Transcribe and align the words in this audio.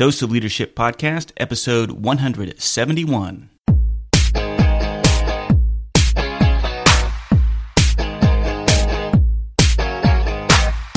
Dose 0.00 0.22
of 0.22 0.30
Leadership 0.30 0.74
Podcast, 0.74 1.30
episode 1.36 1.90
171. 1.90 3.50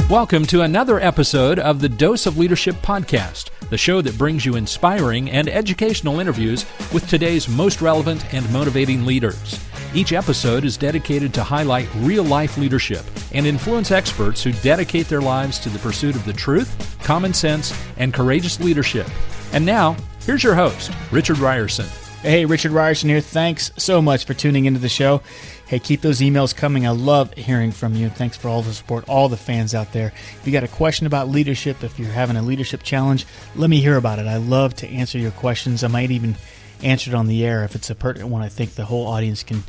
Welcome 0.10 0.46
to 0.46 0.62
another 0.62 1.02
episode 1.02 1.60
of 1.60 1.82
the 1.82 1.90
Dose 1.90 2.26
of 2.26 2.38
Leadership 2.38 2.76
Podcast, 2.78 3.50
the 3.70 3.78
show 3.78 4.00
that 4.00 4.18
brings 4.18 4.46
you 4.46 4.56
inspiring 4.56 5.30
and 5.30 5.50
educational 5.50 6.22
interviews 6.22 6.66
with 6.94 7.06
today's 7.10 7.50
most 7.50 7.82
relevant 7.82 8.34
and 8.34 8.50
motivating 8.54 9.06
leaders. 9.06 9.60
Each 9.96 10.12
episode 10.12 10.66
is 10.66 10.76
dedicated 10.76 11.36
to 11.36 11.44
highlight 11.44 11.88
real 11.98 12.24
life 12.24 12.58
leadership 12.58 13.06
and 13.32 13.46
influence 13.46 13.92
experts 13.92 14.44
who 14.44 14.52
dedicate 14.54 15.08
their 15.08 15.22
lives 15.22 15.60
to 15.60 15.70
the 15.70 15.78
pursuit 15.78 16.16
of 16.16 16.26
the 16.26 16.34
truth, 16.34 16.98
common 17.04 17.32
sense, 17.32 17.80
and 17.98 18.12
courageous 18.12 18.60
leadership. 18.60 19.08
And 19.52 19.64
now, 19.64 19.96
here's 20.26 20.44
your 20.44 20.56
host, 20.56 20.92
Richard 21.12 21.38
Rierson. 21.38 21.86
Hey, 22.24 22.44
Richard 22.44 22.72
Rierson 22.72 23.10
here. 23.10 23.22
Thanks 23.22 23.72
so 23.78 24.02
much 24.02 24.26
for 24.26 24.34
tuning 24.34 24.66
into 24.66 24.80
the 24.80 24.90
show. 24.90 25.22
Hey, 25.68 25.78
keep 25.78 26.02
those 26.02 26.22
emails 26.22 26.56
coming. 26.56 26.88
I 26.88 26.92
love 26.92 27.32
hearing 27.36 27.72
from 27.72 27.94
you. 27.94 28.10
Thanks 28.10 28.36
for 28.36 28.48
all 28.48 28.64
the 28.64 28.74
support, 28.74 29.08
all 29.08 29.30
the 29.30 29.38
fans 29.38 29.76
out 29.76 29.92
there. 29.92 30.08
If 30.08 30.42
you 30.44 30.52
got 30.52 30.64
a 30.64 30.68
question 30.68 31.06
about 31.06 31.30
leadership, 31.30 31.84
if 31.84 32.00
you're 32.00 32.10
having 32.10 32.36
a 32.36 32.42
leadership 32.42 32.82
challenge, 32.82 33.28
let 33.56 33.70
me 33.70 33.80
hear 33.80 33.98
about 33.98 34.18
it. 34.18 34.26
I 34.26 34.38
love 34.38 34.74
to 34.78 34.88
answer 34.88 35.20
your 35.20 35.32
questions. 35.32 35.84
I 35.84 35.88
might 35.88 36.10
even 36.10 36.36
answer 36.82 37.12
it 37.12 37.14
on 37.14 37.28
the 37.28 37.46
air 37.46 37.64
if 37.64 37.76
it's 37.76 37.90
a 37.90 37.96
pertinent 37.96 38.32
one 38.32 38.42
I 38.42 38.50
think 38.50 38.76
the 38.76 38.86
whole 38.86 39.08
audience 39.08 39.44
can 39.44 39.64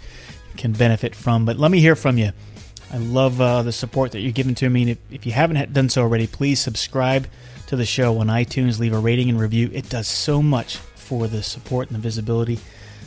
can 0.56 0.72
benefit 0.72 1.14
from. 1.14 1.44
But 1.44 1.58
let 1.58 1.70
me 1.70 1.80
hear 1.80 1.97
from 1.97 2.16
you. 2.19 2.33
I 2.92 2.98
love 2.98 3.41
uh, 3.41 3.62
the 3.62 3.72
support 3.72 4.12
that 4.12 4.20
you're 4.20 4.33
giving 4.33 4.55
to 4.56 4.70
me. 4.70 4.83
And 4.83 4.91
if, 4.92 4.98
if 5.10 5.27
you 5.27 5.32
haven't 5.32 5.72
done 5.72 5.88
so 5.88 6.02
already, 6.02 6.28
please 6.28 6.60
subscribe 6.60 7.27
to 7.66 7.77
the 7.77 7.84
show 7.84 8.19
on 8.19 8.28
iTunes. 8.28 8.78
Leave 8.78 8.92
a 8.92 8.98
rating 8.98 9.28
and 9.28 9.41
review. 9.41 9.69
It 9.72 9.88
does 9.88 10.06
so 10.06 10.41
much 10.41 10.77
for 10.77 11.27
the 11.27 11.42
support 11.42 11.88
and 11.88 11.97
the 11.97 12.00
visibility. 12.00 12.60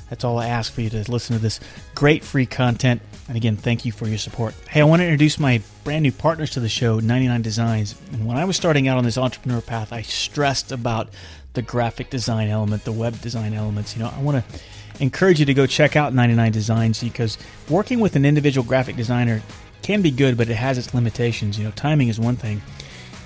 That's 0.09 0.23
all 0.23 0.39
I 0.39 0.47
ask 0.47 0.71
for 0.71 0.81
you 0.81 0.89
to 0.91 1.11
listen 1.11 1.35
to 1.35 1.41
this 1.41 1.59
great 1.95 2.23
free 2.23 2.45
content. 2.45 3.01
And 3.27 3.35
again, 3.35 3.57
thank 3.57 3.83
you 3.83 3.91
for 3.91 4.07
your 4.07 4.17
support. 4.17 4.53
Hey, 4.69 4.81
I 4.81 4.83
want 4.85 5.01
to 5.01 5.05
introduce 5.05 5.37
my 5.37 5.61
brand 5.83 6.03
new 6.03 6.13
partners 6.13 6.51
to 6.51 6.59
the 6.59 6.69
show, 6.69 6.99
99 6.99 7.41
Designs. 7.41 7.95
And 8.13 8.25
when 8.25 8.37
I 8.37 8.45
was 8.45 8.55
starting 8.55 8.87
out 8.87 8.97
on 8.97 9.03
this 9.03 9.17
entrepreneur 9.17 9.61
path, 9.61 9.91
I 9.91 10.01
stressed 10.01 10.71
about 10.71 11.09
the 11.57 11.61
graphic 11.63 12.11
design 12.11 12.49
element, 12.49 12.83
the 12.83 12.91
web 12.91 13.19
design 13.19 13.55
elements. 13.55 13.97
You 13.97 14.03
know, 14.03 14.13
I 14.15 14.21
want 14.21 14.45
to 14.45 14.59
encourage 14.99 15.39
you 15.39 15.45
to 15.47 15.55
go 15.55 15.65
check 15.65 15.95
out 15.95 16.13
99 16.13 16.51
Designs 16.51 17.03
because 17.03 17.35
working 17.67 17.99
with 17.99 18.15
an 18.15 18.25
individual 18.25 18.63
graphic 18.63 18.95
designer 18.95 19.41
can 19.81 20.03
be 20.03 20.11
good, 20.11 20.37
but 20.37 20.49
it 20.49 20.55
has 20.55 20.77
its 20.77 20.93
limitations. 20.93 21.57
You 21.57 21.65
know, 21.65 21.71
timing 21.71 22.09
is 22.09 22.19
one 22.19 22.35
thing. 22.35 22.61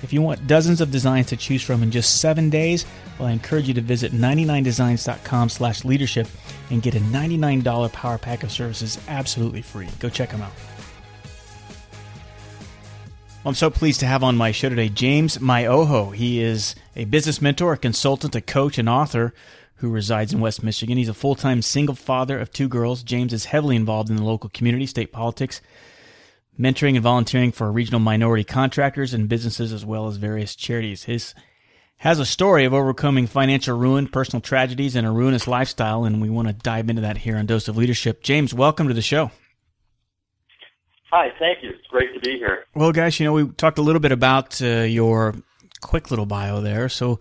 If 0.02 0.14
you 0.14 0.22
want 0.22 0.46
dozens 0.46 0.80
of 0.80 0.90
designs 0.90 1.26
to 1.26 1.36
choose 1.36 1.62
from 1.62 1.82
in 1.82 1.90
just 1.90 2.22
seven 2.22 2.48
days, 2.48 2.86
well, 3.18 3.28
I 3.28 3.32
encourage 3.32 3.68
you 3.68 3.74
to 3.74 3.82
visit 3.82 4.12
99designs.com 4.12 5.50
slash 5.50 5.84
leadership 5.84 6.26
and 6.70 6.82
get 6.82 6.94
a 6.94 7.00
$99 7.00 7.92
power 7.92 8.16
pack 8.16 8.42
of 8.42 8.50
services 8.50 8.98
absolutely 9.08 9.60
free. 9.60 9.88
Go 10.00 10.08
check 10.08 10.30
them 10.30 10.40
out. 10.40 10.52
Well, 13.42 13.50
I'm 13.50 13.56
so 13.56 13.70
pleased 13.70 13.98
to 13.98 14.06
have 14.06 14.22
on 14.22 14.36
my 14.36 14.52
show 14.52 14.68
today 14.68 14.88
James 14.88 15.38
Myoho. 15.38 16.14
He 16.14 16.40
is 16.40 16.76
a 16.94 17.06
business 17.06 17.42
mentor, 17.42 17.72
a 17.72 17.76
consultant, 17.76 18.36
a 18.36 18.40
coach, 18.40 18.78
and 18.78 18.88
author 18.88 19.34
who 19.78 19.90
resides 19.90 20.32
in 20.32 20.38
West 20.38 20.62
Michigan. 20.62 20.96
He's 20.96 21.08
a 21.08 21.14
full 21.14 21.34
time 21.34 21.60
single 21.60 21.96
father 21.96 22.38
of 22.38 22.52
two 22.52 22.68
girls. 22.68 23.02
James 23.02 23.32
is 23.32 23.46
heavily 23.46 23.74
involved 23.74 24.10
in 24.10 24.16
the 24.16 24.22
local 24.22 24.48
community, 24.48 24.86
state 24.86 25.10
politics, 25.10 25.60
mentoring 26.56 26.94
and 26.94 27.02
volunteering 27.02 27.50
for 27.50 27.72
regional 27.72 27.98
minority 27.98 28.44
contractors 28.44 29.12
and 29.12 29.28
businesses 29.28 29.72
as 29.72 29.84
well 29.84 30.06
as 30.06 30.18
various 30.18 30.54
charities. 30.54 31.02
His 31.02 31.34
has 31.96 32.20
a 32.20 32.24
story 32.24 32.64
of 32.64 32.72
overcoming 32.72 33.26
financial 33.26 33.76
ruin, 33.76 34.06
personal 34.06 34.40
tragedies, 34.40 34.94
and 34.94 35.04
a 35.04 35.10
ruinous 35.10 35.48
lifestyle, 35.48 36.04
and 36.04 36.22
we 36.22 36.30
want 36.30 36.46
to 36.46 36.54
dive 36.54 36.88
into 36.88 37.02
that 37.02 37.18
here 37.18 37.36
on 37.36 37.46
Dose 37.46 37.66
of 37.66 37.76
Leadership. 37.76 38.22
James, 38.22 38.54
welcome 38.54 38.86
to 38.86 38.94
the 38.94 39.02
show. 39.02 39.32
Hi, 41.12 41.30
thank 41.38 41.62
you. 41.62 41.68
It's 41.68 41.86
great 41.88 42.14
to 42.14 42.20
be 42.20 42.38
here. 42.38 42.64
Well, 42.74 42.90
guys, 42.90 43.20
you 43.20 43.26
know, 43.26 43.34
we 43.34 43.46
talked 43.46 43.76
a 43.76 43.82
little 43.82 44.00
bit 44.00 44.12
about 44.12 44.62
uh, 44.62 44.80
your 44.80 45.34
quick 45.82 46.10
little 46.10 46.24
bio 46.24 46.62
there. 46.62 46.88
So 46.88 47.20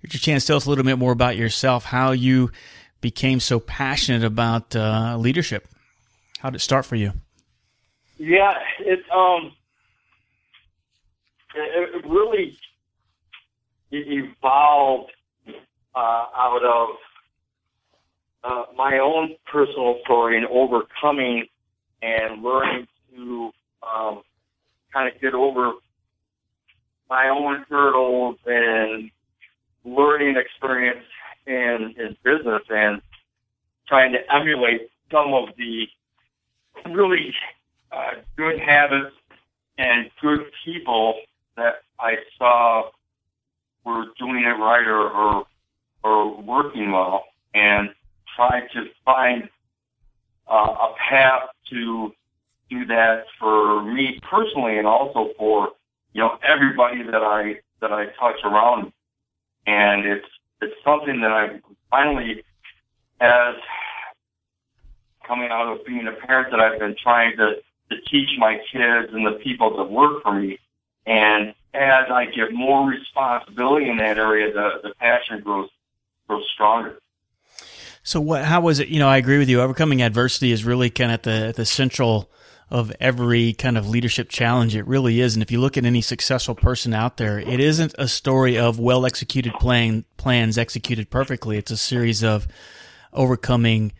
here's 0.00 0.14
your 0.14 0.20
chance 0.20 0.44
to 0.44 0.46
tell 0.46 0.56
us 0.58 0.66
a 0.66 0.68
little 0.68 0.84
bit 0.84 0.98
more 0.98 1.10
about 1.10 1.36
yourself, 1.36 1.84
how 1.84 2.12
you 2.12 2.52
became 3.00 3.40
so 3.40 3.58
passionate 3.58 4.22
about 4.22 4.76
uh, 4.76 5.16
leadership. 5.18 5.66
How 6.38 6.50
did 6.50 6.56
it 6.56 6.60
start 6.60 6.86
for 6.86 6.94
you? 6.94 7.12
Yeah, 8.18 8.54
it 8.78 9.00
um, 9.12 9.50
it, 11.56 11.90
it 11.96 12.08
really 12.08 12.56
evolved 13.90 15.10
uh, 15.92 15.98
out 15.98 16.62
of 16.62 16.88
uh, 18.44 18.72
my 18.76 19.00
own 19.00 19.34
personal 19.50 19.98
story 20.04 20.36
and 20.36 20.46
overcoming 20.46 21.46
and 22.00 22.40
learning 22.40 22.86
to 23.14 23.50
um, 23.82 24.22
kind 24.92 25.12
of 25.12 25.20
get 25.20 25.34
over 25.34 25.72
my 27.08 27.28
own 27.28 27.64
hurdles 27.68 28.36
and 28.46 29.10
learning 29.84 30.36
experience 30.36 31.04
in, 31.46 31.94
in 31.98 32.16
business 32.24 32.62
and 32.70 33.00
trying 33.86 34.12
to 34.12 34.18
emulate 34.34 34.90
some 35.10 35.34
of 35.34 35.48
the 35.58 35.86
really 36.90 37.34
uh, 37.92 38.12
good 38.36 38.58
habits 38.58 39.14
and 39.78 40.10
good 40.20 40.40
people 40.64 41.14
that 41.56 41.82
I 42.00 42.14
saw 42.38 42.90
were 43.84 44.06
doing 44.18 44.44
it 44.44 44.58
right 44.58 44.86
or, 44.86 45.10
or, 45.10 45.46
or 46.02 46.42
working 46.42 46.90
well 46.92 47.24
and 47.52 47.90
try 48.34 48.60
to 48.72 48.86
find 49.04 49.48
uh, 50.50 50.54
a 50.54 50.94
path 51.10 51.42
to 51.70 52.12
do 52.70 52.86
that 52.86 53.24
for 53.38 53.82
me 53.82 54.20
personally 54.28 54.78
and 54.78 54.86
also 54.86 55.30
for, 55.38 55.70
you 56.12 56.20
know, 56.22 56.38
everybody 56.42 57.02
that 57.02 57.22
I, 57.22 57.60
that 57.80 57.92
I 57.92 58.06
touch 58.18 58.40
around. 58.44 58.92
And 59.66 60.04
it's, 60.06 60.26
it's 60.60 60.74
something 60.84 61.20
that 61.20 61.30
I 61.30 61.60
finally, 61.90 62.42
as 63.20 63.54
coming 65.26 65.48
out 65.50 65.72
of 65.72 65.84
being 65.86 66.06
a 66.06 66.12
parent 66.26 66.50
that 66.50 66.60
I've 66.60 66.78
been 66.78 66.96
trying 67.02 67.36
to, 67.36 67.56
to 67.90 68.00
teach 68.10 68.30
my 68.38 68.58
kids 68.72 69.12
and 69.12 69.26
the 69.26 69.38
people 69.42 69.76
that 69.76 69.90
work 69.90 70.22
for 70.22 70.32
me. 70.32 70.58
And 71.06 71.54
as 71.74 72.10
I 72.10 72.26
get 72.26 72.52
more 72.52 72.88
responsibility 72.88 73.88
in 73.88 73.96
that 73.98 74.18
area, 74.18 74.52
the, 74.52 74.80
the 74.82 74.94
passion 74.94 75.40
grows 75.40 75.68
grows 76.26 76.48
stronger. 76.54 76.98
So 78.02 78.20
what? 78.20 78.44
How 78.44 78.60
was 78.60 78.80
it? 78.80 78.88
You 78.88 78.98
know, 78.98 79.08
I 79.08 79.16
agree 79.16 79.38
with 79.38 79.48
you. 79.48 79.60
Overcoming 79.60 80.02
adversity 80.02 80.52
is 80.52 80.64
really 80.64 80.90
kind 80.90 81.10
of 81.10 81.14
at 81.14 81.22
the 81.24 81.52
the 81.54 81.64
central 81.64 82.30
of 82.70 82.92
every 83.00 83.52
kind 83.52 83.76
of 83.76 83.88
leadership 83.88 84.28
challenge. 84.28 84.74
It 84.74 84.86
really 84.86 85.20
is. 85.20 85.34
And 85.34 85.42
if 85.42 85.50
you 85.50 85.60
look 85.60 85.76
at 85.76 85.84
any 85.84 86.00
successful 86.00 86.54
person 86.54 86.94
out 86.94 87.16
there, 87.16 87.38
it 87.38 87.60
isn't 87.60 87.94
a 87.98 88.08
story 88.08 88.58
of 88.58 88.78
well 88.78 89.06
executed 89.06 89.52
plan 89.54 90.04
plans 90.16 90.58
executed 90.58 91.10
perfectly. 91.10 91.58
It's 91.58 91.70
a 91.70 91.76
series 91.76 92.24
of 92.24 92.48
overcoming 93.12 93.92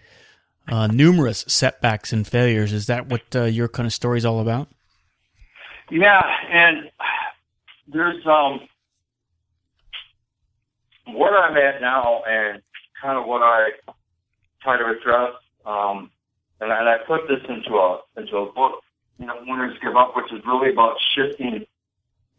uh, 0.68 0.86
numerous 0.86 1.44
setbacks 1.46 2.12
and 2.12 2.26
failures. 2.26 2.72
Is 2.72 2.86
that 2.86 3.08
what 3.08 3.22
uh, 3.34 3.44
your 3.44 3.68
kind 3.68 3.86
of 3.86 3.92
story 3.92 4.18
is 4.18 4.24
all 4.24 4.40
about? 4.40 4.68
Yeah, 5.90 6.22
and 6.50 6.90
there's 7.86 8.26
um 8.26 8.60
what 11.06 11.34
I'm 11.34 11.56
at 11.56 11.80
now 11.80 12.22
and 12.26 12.62
kind 13.00 13.18
of 13.18 13.26
what 13.26 13.42
I 13.42 13.68
try 14.62 14.78
to 14.78 14.86
address. 14.86 15.32
Um, 15.66 16.10
and, 16.60 16.72
I, 16.72 16.80
and 16.80 16.88
I 16.88 16.98
put 17.06 17.28
this 17.28 17.40
into 17.48 17.76
a 17.76 18.00
into 18.16 18.36
a 18.36 18.52
book, 18.52 18.82
you 19.18 19.26
know, 19.26 19.36
Winners 19.46 19.76
Give 19.82 19.96
Up, 19.96 20.14
which 20.16 20.32
is 20.32 20.40
really 20.46 20.70
about 20.72 20.96
shifting 21.14 21.66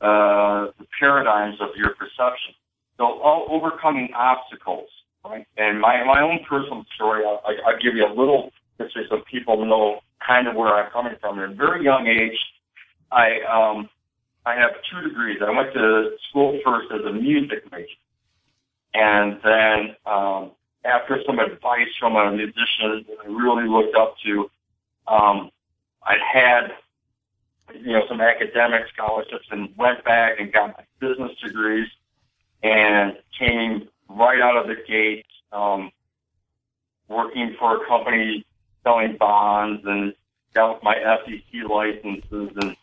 uh, 0.01 0.67
the 0.79 0.85
paradigms 0.99 1.57
of 1.61 1.69
your 1.75 1.95
perception. 1.95 2.53
So 2.97 3.05
all 3.05 3.47
overcoming 3.49 4.09
obstacles, 4.15 4.89
right? 5.23 5.45
And 5.57 5.79
my 5.79 6.03
my 6.03 6.21
own 6.21 6.39
personal 6.47 6.85
story, 6.95 7.23
I'll, 7.25 7.41
I'll 7.67 7.79
give 7.79 7.95
you 7.95 8.05
a 8.05 8.13
little 8.13 8.51
history 8.79 9.05
so 9.09 9.21
people 9.29 9.65
know 9.65 9.99
kind 10.25 10.47
of 10.47 10.55
where 10.55 10.73
I'm 10.73 10.91
coming 10.91 11.15
from. 11.19 11.39
At 11.39 11.51
a 11.51 11.53
very 11.53 11.83
young 11.83 12.07
age, 12.07 12.37
I 13.11 13.41
um, 13.41 13.89
I 14.45 14.55
have 14.55 14.71
two 14.89 15.07
degrees. 15.07 15.39
I 15.41 15.49
went 15.49 15.73
to 15.73 16.11
school 16.29 16.59
first 16.63 16.87
as 16.91 17.05
a 17.05 17.11
music 17.11 17.69
major. 17.71 17.87
And 18.93 19.39
then 19.43 19.95
um, 20.05 20.51
after 20.85 21.21
some 21.25 21.39
advice 21.39 21.87
from 21.99 22.15
a 22.15 22.31
musician 22.31 23.05
that 23.07 23.17
I 23.23 23.27
really 23.27 23.67
looked 23.67 23.95
up 23.95 24.15
to, 24.25 24.49
um, 25.07 25.49
I 26.03 26.15
had 26.33 26.71
you 27.73 27.93
know 27.93 28.03
some 28.07 28.21
academic 28.21 28.83
scholarships 28.93 29.47
and 29.51 29.75
went 29.77 30.03
back 30.05 30.39
and 30.39 30.53
got 30.53 30.77
my 30.77 30.83
business 30.99 31.31
degrees 31.43 31.87
and 32.63 33.17
came 33.37 33.87
right 34.09 34.39
out 34.39 34.57
of 34.57 34.67
the 34.67 34.75
gate 34.87 35.25
um, 35.51 35.91
working 37.07 37.55
for 37.59 37.83
a 37.83 37.87
company 37.87 38.45
selling 38.83 39.17
bonds 39.17 39.81
and 39.85 40.13
got 40.53 40.83
my 40.83 40.95
SEC 41.25 41.69
licenses 41.69 42.51
and 42.55 42.75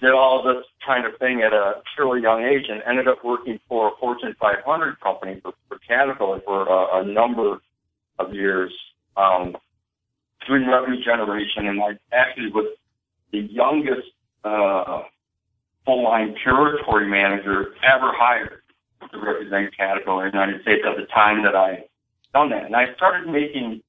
did 0.00 0.12
all 0.12 0.42
this 0.42 0.64
kind 0.84 1.06
of 1.06 1.18
thing 1.18 1.42
at 1.42 1.52
a 1.52 1.82
fairly 1.96 2.20
young 2.20 2.42
age 2.42 2.66
and 2.68 2.82
ended 2.86 3.08
up 3.08 3.24
working 3.24 3.58
for 3.68 3.88
a 3.88 3.90
Fortune 3.98 4.34
500 4.38 5.00
company 5.00 5.40
for, 5.42 5.52
for 5.68 5.78
Caterpillar 5.86 6.40
for 6.44 6.66
a, 6.68 7.02
a 7.02 7.04
number 7.04 7.58
of 8.18 8.34
years, 8.34 8.72
um, 9.16 9.56
doing 10.46 10.66
revenue 10.66 11.02
generation. 11.02 11.68
And 11.68 11.80
I 11.82 11.90
actually 12.12 12.50
was 12.50 12.76
the 13.32 13.40
youngest 13.40 14.08
uh, 14.44 15.02
full-line 15.84 16.34
territory 16.44 17.08
manager 17.08 17.74
ever 17.82 18.12
hired 18.14 18.62
to 19.12 19.18
represent 19.18 19.76
Caterpillar 19.76 20.26
in 20.26 20.32
the 20.32 20.38
United 20.38 20.62
States 20.62 20.82
at 20.86 20.96
the 20.96 21.06
time 21.06 21.42
that 21.44 21.54
I 21.54 21.84
done 22.34 22.50
that. 22.50 22.64
And 22.64 22.76
I 22.76 22.94
started 22.96 23.30
making, 23.30 23.82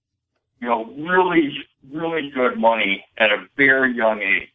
you 0.61 0.67
know, 0.67 0.85
really, 0.97 1.57
really 1.91 2.31
good 2.33 2.57
money 2.57 3.03
at 3.17 3.31
a 3.31 3.45
very 3.57 3.95
young 3.95 4.21
age. 4.21 4.49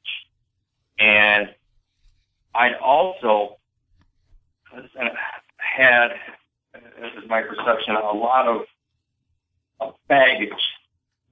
And 0.98 1.48
I'd 2.54 2.74
also 2.74 3.56
had, 5.56 6.08
this 6.74 7.12
is 7.22 7.28
my 7.28 7.42
perception, 7.42 7.94
a 7.96 8.12
lot 8.12 8.46
of, 8.46 8.62
of 9.80 9.94
baggage 10.08 10.52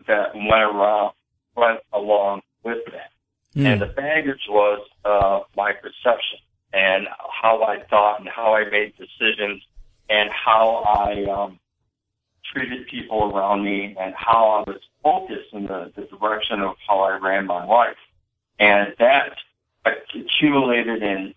that 0.06 0.34
went 0.34 0.62
around, 0.62 1.12
went 1.56 1.80
along 1.92 2.42
with 2.64 2.78
that. 2.86 3.10
Mm. 3.54 3.66
And 3.66 3.80
the 3.80 3.86
baggage 3.86 4.46
was 4.48 4.86
uh, 5.04 5.40
my 5.56 5.72
perception 5.72 6.38
and 6.72 7.06
how 7.42 7.62
I 7.62 7.82
thought 7.88 8.20
and 8.20 8.28
how 8.28 8.54
I 8.54 8.68
made 8.68 8.94
decisions 8.96 9.62
and 10.08 10.30
how 10.30 10.76
I 10.76 11.24
um, 11.30 11.58
treated 12.52 12.86
people 12.88 13.32
around 13.32 13.64
me 13.64 13.96
and 13.98 14.14
how 14.14 14.64
I 14.66 14.70
was 14.70 14.80
focused 15.02 15.52
in 15.52 15.66
the, 15.66 15.92
the 15.96 16.02
direction 16.16 16.60
of 16.60 16.76
how 16.86 17.00
I 17.00 17.18
ran 17.18 17.46
my 17.46 17.64
life. 17.64 17.96
And 18.58 18.94
that 18.98 19.36
accumulated 19.84 21.02
in 21.02 21.34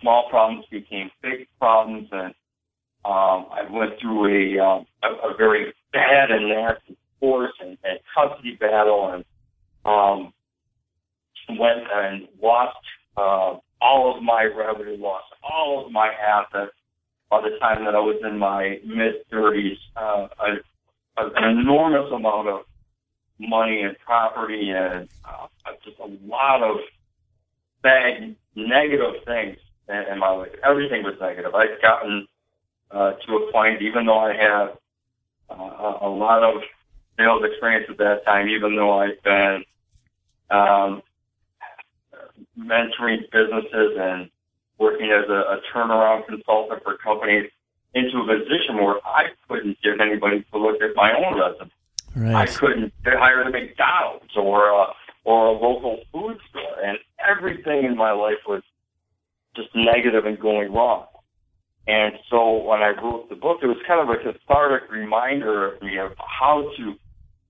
small 0.00 0.28
problems 0.30 0.64
became 0.70 1.10
big 1.22 1.46
problems 1.58 2.08
and 2.12 2.34
um, 3.04 3.46
I 3.50 3.66
went 3.68 3.98
through 4.00 4.26
a, 4.26 4.64
um, 4.64 4.86
a, 5.02 5.30
a 5.30 5.36
very 5.36 5.72
bad 5.92 6.30
and 6.30 6.48
nasty 6.48 6.96
divorce 7.20 7.52
and, 7.60 7.76
and 7.82 7.98
custody 8.14 8.56
battle 8.60 9.12
and 9.12 9.24
um, 9.84 10.32
went 11.58 11.80
and 11.92 12.28
lost 12.40 12.76
uh, 13.16 13.56
all 13.80 14.16
of 14.16 14.22
my 14.22 14.44
revenue, 14.44 14.96
lost 14.96 15.26
all 15.42 15.84
of 15.84 15.92
my 15.92 16.08
assets 16.08 16.72
by 17.28 17.40
the 17.40 17.58
time 17.58 17.84
that 17.84 17.94
I 17.94 18.00
was 18.00 18.20
in 18.22 18.38
my 18.38 18.78
mid 18.84 19.28
30s. 19.32 19.78
Uh, 19.96 20.28
an 21.16 21.58
enormous 21.58 22.10
amount 22.12 22.48
of 22.48 22.60
money 23.38 23.82
and 23.82 23.98
property 23.98 24.70
and 24.70 25.08
uh, 25.24 25.46
just 25.84 25.98
a 25.98 26.06
lot 26.26 26.62
of 26.62 26.76
bad 27.82 28.36
negative 28.54 29.24
things 29.24 29.56
in, 29.88 29.96
in 30.12 30.18
my 30.18 30.30
life. 30.30 30.50
Everything 30.64 31.02
was 31.02 31.14
negative. 31.20 31.54
I'd 31.54 31.80
gotten 31.82 32.26
uh, 32.90 33.12
to 33.12 33.36
a 33.36 33.52
point, 33.52 33.82
even 33.82 34.06
though 34.06 34.18
I 34.18 34.34
had 34.34 34.68
uh, 35.50 35.98
a 36.00 36.08
lot 36.08 36.42
of 36.42 36.62
sales 37.16 37.42
experience 37.44 37.86
at 37.88 37.98
that 37.98 38.24
time, 38.24 38.48
even 38.48 38.76
though 38.76 38.98
I'd 38.98 39.22
been 39.22 39.64
um, 40.50 41.02
mentoring 42.58 43.30
businesses 43.30 43.96
and 43.98 44.30
working 44.78 45.10
as 45.10 45.28
a, 45.28 45.32
a 45.32 45.60
turnaround 45.72 46.26
consultant 46.26 46.82
for 46.82 46.96
companies 46.98 47.50
into 47.94 48.18
a 48.18 48.26
position 48.26 48.76
where 48.76 48.96
I 49.04 49.28
couldn't 49.48 49.78
get 49.82 50.00
anybody 50.00 50.44
to 50.50 50.58
look 50.58 50.80
at 50.80 50.94
my 50.96 51.12
own 51.12 51.38
resume. 51.38 51.70
Right. 52.14 52.34
I 52.34 52.46
couldn't 52.46 52.92
hire 53.04 53.44
the 53.44 53.50
McDonald's 53.50 54.36
or 54.36 54.68
a, 54.68 54.86
or 55.24 55.46
a 55.46 55.52
local 55.52 56.00
food 56.12 56.38
store, 56.50 56.84
and 56.84 56.98
everything 57.28 57.84
in 57.84 57.96
my 57.96 58.12
life 58.12 58.42
was 58.46 58.62
just 59.54 59.68
negative 59.74 60.26
and 60.26 60.38
going 60.38 60.72
wrong. 60.72 61.06
And 61.86 62.14
so 62.30 62.62
when 62.62 62.80
I 62.80 62.90
wrote 62.90 63.28
the 63.28 63.34
book, 63.34 63.58
it 63.62 63.66
was 63.66 63.78
kind 63.86 64.00
of 64.00 64.08
a 64.08 64.22
cathartic 64.22 64.90
reminder 64.90 65.72
of 65.72 65.82
me 65.82 65.98
of 65.98 66.12
how 66.18 66.70
to, 66.76 66.94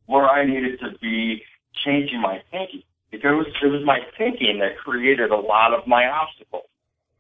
where 0.07 0.29
I 0.29 0.45
needed 0.47 0.81
to 0.81 0.99
be 1.01 1.43
changing 1.85 2.21
my 2.21 2.43
thinking 2.51 2.83
because 3.11 3.47
it 3.63 3.67
was 3.67 3.85
my 3.85 4.01
thinking 4.17 4.59
that 4.61 4.79
created 4.79 5.31
a 5.31 5.37
lot 5.37 5.75
of 5.75 5.87
my 5.87 6.07
obstacles. 6.09 6.65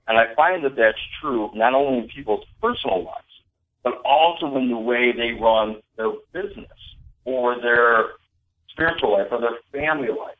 And 0.08 0.18
I 0.18 0.34
find 0.34 0.64
that 0.64 0.74
that's 0.74 0.98
true 1.20 1.50
not 1.54 1.74
only 1.74 1.98
in 1.98 2.08
people's 2.08 2.44
personal 2.60 3.04
lives, 3.04 3.24
but 3.84 4.00
also 4.04 4.56
in 4.56 4.70
the 4.70 4.78
way 4.78 5.12
they 5.12 5.32
run 5.32 5.76
their 5.96 6.12
business 6.32 6.66
or 7.24 7.60
their 7.60 8.12
spiritual 8.70 9.12
life 9.12 9.28
or 9.30 9.40
their 9.40 9.58
family 9.70 10.08
life. 10.08 10.36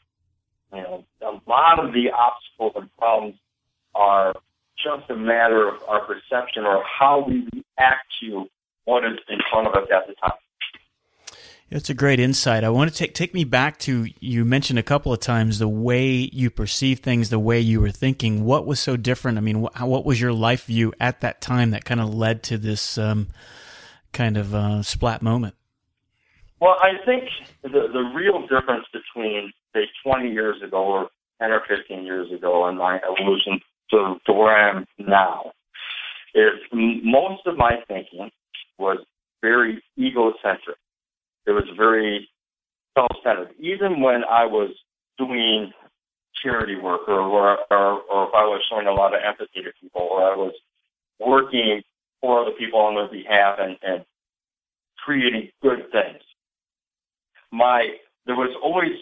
You 0.73 0.83
know, 0.83 1.05
a 1.21 1.51
lot 1.51 1.79
of 1.79 1.93
the 1.93 2.11
obstacles 2.11 2.73
and 2.77 2.97
problems 2.97 3.35
are 3.95 4.35
just 4.83 5.11
a 5.11 5.17
matter 5.17 5.69
of 5.69 5.83
our 5.89 6.01
perception 6.01 6.65
or 6.65 6.83
how 6.85 7.25
we 7.27 7.47
react 7.53 8.07
to 8.21 8.47
what 8.85 9.05
is 9.05 9.19
in 9.29 9.39
front 9.51 9.69
of 9.69 9.75
us 9.75 9.89
at 9.95 10.07
the 10.07 10.15
time. 10.15 10.33
That's 11.71 11.89
a 11.89 11.95
great 11.95 12.21
insight. 12.21 12.65
I 12.65 12.69
want 12.69 12.91
to 12.91 12.97
take 12.97 13.15
take 13.15 13.33
me 13.33 13.45
back 13.45 13.79
to 13.81 14.07
you 14.21 14.45
mentioned 14.45 14.79
a 14.79 14.83
couple 14.83 15.11
of 15.11 15.21
times 15.21 15.59
the 15.59 15.69
way 15.69 16.29
you 16.31 16.51
perceive 16.51 16.99
things, 16.99 17.31
the 17.31 17.39
way 17.39 17.61
you 17.61 17.81
were 17.81 17.91
thinking. 17.91 18.45
What 18.45 18.67
was 18.67 18.79
so 18.79 18.99
different? 18.99 19.39
I 19.39 19.41
mean, 19.41 19.63
what, 19.63 19.81
what 19.81 20.05
was 20.05 20.21
your 20.21 20.35
life 20.35 20.67
view 20.67 20.93
at 21.01 21.23
that 21.23 21.41
time 21.41 21.71
that 21.71 21.87
kind 21.87 22.01
of 22.01 22.13
led 22.13 22.43
to 22.45 22.59
this 22.59 22.99
um, 22.99 23.29
kind 24.13 24.37
of 24.37 24.55
uh, 24.55 24.83
splat 24.83 25.23
moment? 25.23 25.55
Well, 26.61 26.77
I 26.79 27.03
think 27.07 27.25
the 27.63 27.89
the 27.91 28.13
real 28.15 28.43
difference 28.43 28.85
between 28.93 29.51
say 29.75 29.89
20 30.05 30.31
years 30.31 30.63
ago 30.63 30.85
or 30.85 31.09
10 31.41 31.51
or 31.51 31.63
15 31.69 32.05
years 32.05 32.31
ago 32.33 32.67
and 32.67 32.79
my 32.79 33.01
evolution 33.01 33.61
to, 33.91 34.17
to 34.27 34.33
where 34.33 34.57
I 34.57 34.71
am 34.71 34.87
now 34.99 35.53
is 36.35 36.53
most 36.73 37.47
of 37.47 37.57
my 37.57 37.79
thinking 37.89 38.31
was 38.79 38.99
very 39.43 39.83
egocentric 39.99 40.79
it 41.47 41.53
was 41.53 41.65
very 41.77 42.29
self-centered. 42.97 43.51
Even 43.59 44.01
when 44.01 44.23
I 44.25 44.45
was 44.47 44.71
doing 45.19 45.73
charity 46.43 46.77
work 46.77 47.09
or, 47.09 47.21
or, 47.21 47.59
or, 47.71 48.01
or 48.03 48.29
if 48.29 48.35
I 48.35 48.45
was 48.45 48.63
showing 48.71 48.87
a 48.87 48.93
lot 48.93 49.15
of 49.15 49.21
empathy 49.25 49.63
to 49.63 49.73
people 49.81 50.03
or 50.03 50.33
I 50.33 50.37
was 50.37 50.55
working 51.19 51.83
for 52.21 52.43
other 52.43 52.53
people 52.53 52.81
on 52.81 52.95
their 52.95 53.09
behalf 53.09 53.59
and, 53.61 53.77
and 53.83 54.05
creating 55.05 55.51
good 55.63 55.91
things. 55.91 56.23
My, 57.51 57.89
there 58.27 58.37
was 58.37 58.55
always 58.63 58.97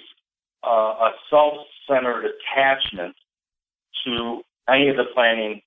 uh, 0.67 0.69
a 1.09 1.11
self-centered 1.31 2.26
attachment 2.26 3.14
to 4.05 4.43
any 4.69 4.88
of 4.88 4.97
the 4.97 5.05
planning 5.14 5.61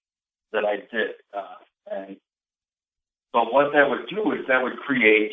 that 0.51 0.65
I 0.65 0.77
did. 0.91 1.15
Uh, 1.35 1.55
and 1.91 2.17
but 3.31 3.51
what 3.51 3.73
that 3.73 3.89
would 3.89 4.07
do 4.09 4.31
is 4.31 4.45
that 4.47 4.61
would 4.61 4.77
create 4.77 5.31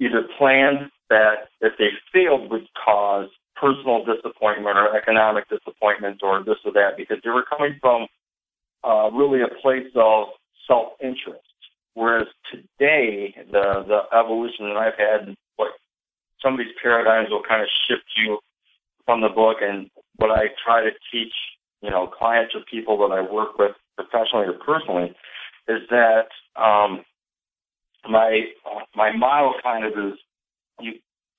either 0.00 0.26
plans 0.36 0.90
that, 1.08 1.48
if 1.60 1.72
they 1.78 1.90
failed, 2.12 2.50
would 2.50 2.66
cause 2.84 3.28
personal 3.54 4.04
disappointment 4.04 4.76
or 4.76 4.96
economic 4.96 5.48
disappointment 5.48 6.20
or 6.22 6.44
this 6.44 6.56
or 6.64 6.72
that 6.72 6.96
because 6.96 7.18
they 7.24 7.30
were 7.30 7.44
coming 7.44 7.78
from 7.80 8.06
uh, 8.84 9.10
really 9.12 9.40
a 9.42 9.62
place 9.62 9.86
of 9.94 10.28
self-interest. 10.66 11.40
Whereas 11.94 12.26
today, 12.50 13.34
the 13.50 13.84
the 13.88 14.00
evolution 14.12 14.68
that 14.68 14.76
I've 14.76 14.98
had, 14.98 15.34
what 15.56 15.70
some 16.42 16.52
of 16.52 16.58
these 16.58 16.74
paradigms 16.82 17.30
will 17.30 17.42
kind 17.48 17.62
of 17.62 17.68
shift 17.88 18.04
you 18.16 18.38
from 19.06 19.22
the 19.22 19.28
book, 19.28 19.58
and 19.62 19.88
what 20.16 20.30
I 20.30 20.46
try 20.64 20.82
to 20.82 20.90
teach, 21.10 21.32
you 21.80 21.90
know, 21.90 22.06
clients 22.06 22.54
or 22.54 22.60
people 22.70 22.98
that 22.98 23.14
I 23.14 23.22
work 23.22 23.58
with 23.58 23.72
professionally 23.96 24.46
or 24.46 24.58
personally, 24.64 25.14
is 25.68 25.80
that 25.90 26.28
um, 26.56 27.04
my 28.08 28.42
my 28.94 29.16
model 29.16 29.54
kind 29.62 29.84
of 29.84 29.92
is 29.92 30.18
you 30.80 30.92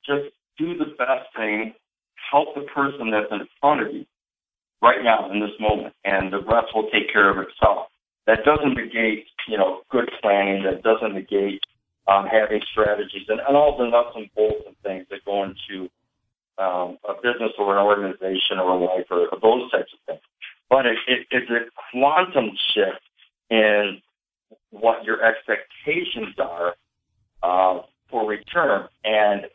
just 0.06 0.34
do 0.58 0.78
the 0.78 0.96
best 0.98 1.28
thing, 1.36 1.74
help 2.32 2.56
the 2.56 2.62
person 2.62 3.12
that's 3.12 3.32
in 3.32 3.48
front 3.62 3.82
of 3.82 3.94
you 3.94 4.06
right 4.82 5.04
now 5.04 5.30
in 5.32 5.40
this 5.40 5.52
moment, 5.60 5.94
and 6.06 6.32
the 6.32 6.40
rest 6.40 6.68
will 6.74 6.90
take 6.92 7.12
care 7.12 7.30
of 7.30 7.38
itself. 7.38 7.88
That 8.26 8.44
doesn't 8.44 8.74
negate, 8.74 9.26
you 9.48 9.58
know, 9.58 9.82
good 9.90 10.10
planning. 10.22 10.64
That 10.64 10.84
doesn't 10.84 11.14
negate 11.14 11.62
um, 12.08 12.26
having 12.28 12.62
strategies 12.72 13.26
and, 13.30 13.40
and 13.40 13.56
all 13.56 13.78
the 13.78 13.88
nuts 13.88 14.16
and 14.16 14.30
bolts 14.36 14.64
and 14.66 14.76
things 14.84 15.06
that 15.10 15.26
go 15.26 15.44
into 15.44 15.90
um, 16.60 16.98
a 17.08 17.14
business 17.16 17.52
or 17.58 17.78
an 17.78 17.84
organization 17.84 18.60
or 18.60 18.72
a 18.72 18.78
life 18.78 19.06
or, 19.12 19.28
those 19.42 19.72
types 19.72 19.92
of 19.94 20.00
things. 20.06 20.22
But 20.70 20.86
it, 20.86 20.98
it, 21.08 21.28
it's 21.32 21.50
a 21.50 21.70
quantum 21.92 22.52
shift 22.74 23.02
in 23.50 24.02
what 24.72 25.04
your 25.04 25.24
expectations 25.24 26.36
are 26.40 26.76
uh, 27.44 27.82
for 28.10 28.28
return. 28.28 28.88
And 29.04 29.46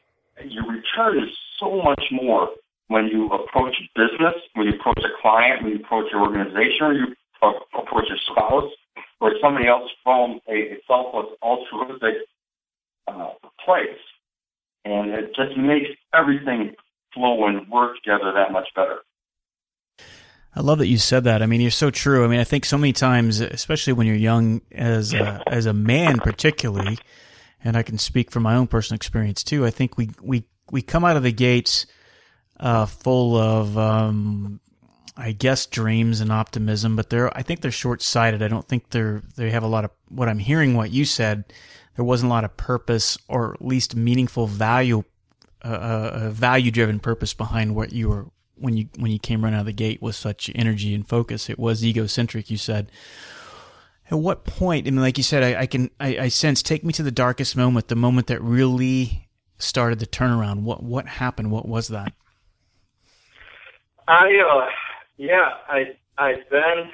your 0.44 0.64
return 0.66 1.22
is 1.22 1.30
so 1.60 1.82
much 1.82 2.02
more 2.10 2.48
when 2.88 3.06
you 3.06 3.26
approach 3.28 3.74
business, 3.94 4.34
when 4.54 4.66
you 4.66 4.74
approach 4.74 4.98
a 4.98 5.20
client, 5.20 5.62
when 5.62 5.72
you 5.72 5.78
approach 5.78 6.06
your 6.12 6.22
organization, 6.22 6.86
or 6.86 6.92
you 6.92 7.06
approach 7.42 8.04
your 8.08 8.18
spouse, 8.30 8.70
or 9.20 9.32
somebody 9.40 9.66
else 9.66 9.90
from 10.02 10.40
a 10.48 10.76
selfless, 10.86 11.26
altruistic 11.42 12.14
uh, 13.08 13.30
place. 13.64 13.88
And 14.84 15.10
it 15.10 15.34
just 15.34 15.56
makes 15.56 15.90
everything 16.12 16.74
flow 17.14 17.46
and 17.46 17.68
work 17.68 17.96
together 17.96 18.32
that 18.34 18.52
much 18.52 18.68
better. 18.74 19.00
I 20.54 20.60
love 20.60 20.78
that 20.78 20.88
you 20.88 20.98
said 20.98 21.24
that. 21.24 21.42
I 21.42 21.46
mean, 21.46 21.62
you're 21.62 21.70
so 21.70 21.90
true. 21.90 22.24
I 22.24 22.28
mean, 22.28 22.40
I 22.40 22.44
think 22.44 22.66
so 22.66 22.76
many 22.76 22.92
times, 22.92 23.40
especially 23.40 23.94
when 23.94 24.06
you're 24.06 24.16
young, 24.16 24.60
as 24.70 25.14
a, 25.14 25.42
as 25.46 25.64
a 25.64 25.72
man, 25.72 26.18
particularly, 26.18 26.98
and 27.64 27.76
I 27.76 27.82
can 27.82 27.96
speak 27.96 28.30
from 28.30 28.42
my 28.42 28.56
own 28.56 28.66
personal 28.66 28.96
experience 28.96 29.42
too. 29.42 29.64
I 29.64 29.70
think 29.70 29.96
we 29.96 30.10
we 30.20 30.44
we 30.70 30.82
come 30.82 31.04
out 31.04 31.16
of 31.16 31.22
the 31.22 31.32
gates 31.32 31.86
uh, 32.60 32.86
full 32.86 33.36
of, 33.36 33.76
um, 33.78 34.60
I 35.16 35.32
guess, 35.32 35.66
dreams 35.66 36.20
and 36.20 36.30
optimism, 36.30 36.96
but 36.96 37.10
they're 37.10 37.36
I 37.36 37.42
think 37.42 37.60
they're 37.60 37.70
short 37.70 38.02
sighted. 38.02 38.42
I 38.42 38.48
don't 38.48 38.66
think 38.66 38.90
they're 38.90 39.22
they 39.36 39.50
have 39.50 39.62
a 39.62 39.68
lot 39.68 39.84
of 39.84 39.90
what 40.08 40.28
I'm 40.28 40.38
hearing. 40.38 40.74
What 40.74 40.90
you 40.90 41.04
said, 41.04 41.44
there 41.96 42.04
wasn't 42.04 42.30
a 42.30 42.34
lot 42.34 42.44
of 42.44 42.56
purpose 42.56 43.16
or 43.28 43.54
at 43.54 43.64
least 43.64 43.96
meaningful 43.96 44.46
value, 44.46 45.02
uh, 45.64 45.68
uh 45.68 46.30
value 46.30 46.70
driven 46.70 46.98
purpose 46.98 47.34
behind 47.34 47.74
what 47.74 47.92
you 47.92 48.08
were 48.08 48.26
when 48.56 48.76
you 48.76 48.88
when 48.98 49.10
you 49.10 49.18
came 49.18 49.44
right 49.44 49.54
out 49.54 49.60
of 49.60 49.66
the 49.66 49.72
gate 49.72 50.00
with 50.00 50.14
such 50.14 50.50
energy 50.54 50.94
and 50.94 51.08
focus. 51.08 51.50
It 51.50 51.58
was 51.58 51.84
egocentric. 51.84 52.50
You 52.50 52.56
said. 52.56 52.90
At 54.10 54.18
what 54.18 54.44
point? 54.44 54.86
I 54.86 54.90
mean, 54.90 55.00
like 55.00 55.16
you 55.16 55.24
said, 55.24 55.42
I, 55.42 55.60
I 55.62 55.66
can 55.66 55.90
I, 55.98 56.18
I 56.18 56.28
sense. 56.28 56.62
Take 56.62 56.84
me 56.84 56.92
to 56.94 57.02
the 57.02 57.10
darkest 57.10 57.56
moment, 57.56 57.88
the 57.88 57.96
moment 57.96 58.26
that 58.26 58.42
really 58.42 59.28
started 59.58 60.00
the 60.00 60.06
turnaround. 60.06 60.62
What 60.62 60.82
what 60.82 61.06
happened? 61.06 61.50
What 61.50 61.66
was 61.66 61.88
that? 61.88 62.12
I 64.06 64.26
uh, 64.26 64.66
yeah, 65.16 65.50
I 65.68 65.96
I 66.18 66.34
then 66.50 66.90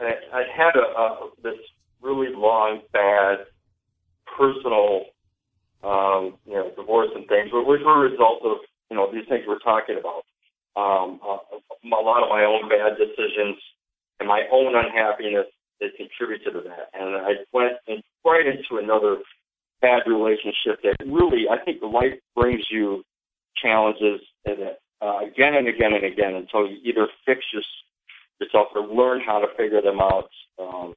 I, 0.00 0.12
I 0.32 0.42
had 0.56 0.76
a, 0.76 0.98
a 0.98 1.30
this 1.42 1.58
really 2.00 2.34
long 2.34 2.80
bad 2.92 3.46
personal 4.36 5.06
um, 5.82 6.38
you 6.46 6.54
know 6.54 6.70
divorce 6.76 7.10
and 7.14 7.26
things, 7.28 7.50
which 7.52 7.82
were 7.84 8.06
a 8.06 8.10
result 8.10 8.42
of 8.44 8.58
you 8.90 8.96
know 8.96 9.10
these 9.12 9.26
things 9.28 9.44
we're 9.46 9.58
talking 9.58 9.98
about. 9.98 10.22
Um, 10.74 11.20
uh, 11.20 11.38
a 11.58 12.02
lot 12.02 12.22
of 12.22 12.30
my 12.30 12.44
own 12.44 12.68
bad 12.68 12.96
decisions 12.96 13.56
and 14.20 14.28
my 14.28 14.42
own 14.50 14.74
unhappiness 14.74 15.46
that 15.80 15.90
contributed 15.96 16.54
to 16.54 16.60
that, 16.68 16.88
and 16.94 17.16
I 17.16 17.32
went 17.52 17.74
in, 17.86 18.02
right 18.24 18.46
into 18.46 18.82
another 18.82 19.18
bad 19.82 20.02
relationship 20.06 20.80
that 20.84 20.96
really 21.04 21.48
I 21.50 21.58
think 21.64 21.82
life 21.82 22.14
brings 22.34 22.62
you 22.70 23.02
challenges 23.56 24.20
and 24.46 24.58
uh, 25.02 25.18
again 25.26 25.54
and 25.54 25.68
again 25.68 25.92
and 25.92 26.04
again 26.04 26.34
until 26.36 26.66
you 26.66 26.78
either 26.84 27.08
fix 27.26 27.40
your, 27.52 27.62
yourself 28.40 28.68
or 28.74 28.86
learn 28.86 29.20
how 29.20 29.40
to 29.40 29.48
figure 29.56 29.82
them 29.82 30.00
out 30.00 30.30
um, 30.58 30.94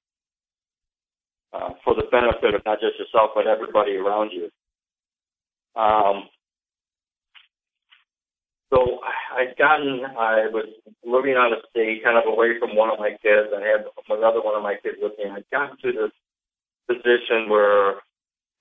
uh, 1.51 1.69
for 1.83 1.95
the 1.95 2.03
benefit 2.11 2.53
of 2.53 2.61
not 2.65 2.79
just 2.79 2.99
yourself 2.99 3.31
but 3.33 3.47
everybody 3.47 3.95
around 3.95 4.31
you. 4.31 4.49
Um, 5.75 6.29
so 8.73 8.99
I'd 9.35 9.55
gotten, 9.57 10.01
I 10.17 10.47
was 10.51 10.65
living 11.05 11.35
out 11.37 11.53
of 11.53 11.59
state, 11.69 12.03
kind 12.03 12.17
of 12.17 12.23
away 12.27 12.59
from 12.59 12.75
one 12.75 12.89
of 12.89 12.99
my 12.99 13.11
kids. 13.21 13.53
I 13.55 13.61
had 13.61 13.85
another 14.09 14.41
one 14.41 14.55
of 14.55 14.63
my 14.63 14.75
kids 14.81 14.97
with 15.01 15.13
me. 15.17 15.25
I'd 15.29 15.49
gotten 15.51 15.77
to 15.83 15.91
this 15.91 16.11
position 16.87 17.49
where 17.49 17.95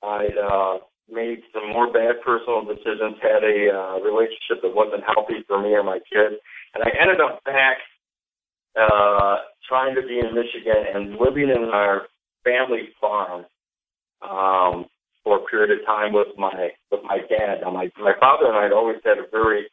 I'd 0.03 0.37
uh, 0.37 0.79
made 1.11 1.43
some 1.53 1.73
more 1.73 1.93
bad 1.93 2.21
personal 2.25 2.65
decisions, 2.65 3.17
had 3.23 3.45
a 3.45 3.71
uh, 3.73 4.01
relationship 4.01 4.63
that 4.63 4.75
wasn't 4.75 5.05
healthy 5.05 5.45
for 5.47 5.63
me 5.63 5.75
or 5.75 5.83
my 5.83 5.99
kids, 6.13 6.37
and 6.75 6.85
I 6.85 6.91
ended 7.01 7.21
up 7.21 7.43
back 7.45 7.79
uh, 8.79 9.37
trying 9.69 9.95
to 9.95 10.03
be 10.03 10.19
in 10.19 10.35
Michigan 10.35 10.85
and 10.95 11.17
living 11.17 11.49
in 11.49 11.71
our 11.73 12.03
family 12.45 12.91
farm 13.01 13.45
um, 14.23 14.87
for 15.25 15.39
a 15.39 15.45
period 15.47 15.71
of 15.79 15.87
time 15.87 16.13
with 16.13 16.29
my 16.39 16.71
with 16.91 17.01
my 17.05 17.19
dad. 17.29 17.61
Now, 17.63 17.71
my 17.71 17.91
my 17.99 18.15
father 18.21 18.47
and 18.47 18.57
I 18.57 18.65
had 18.65 18.73
always 18.73 18.99
had 19.05 19.19
a 19.19 19.27
very 19.31 19.67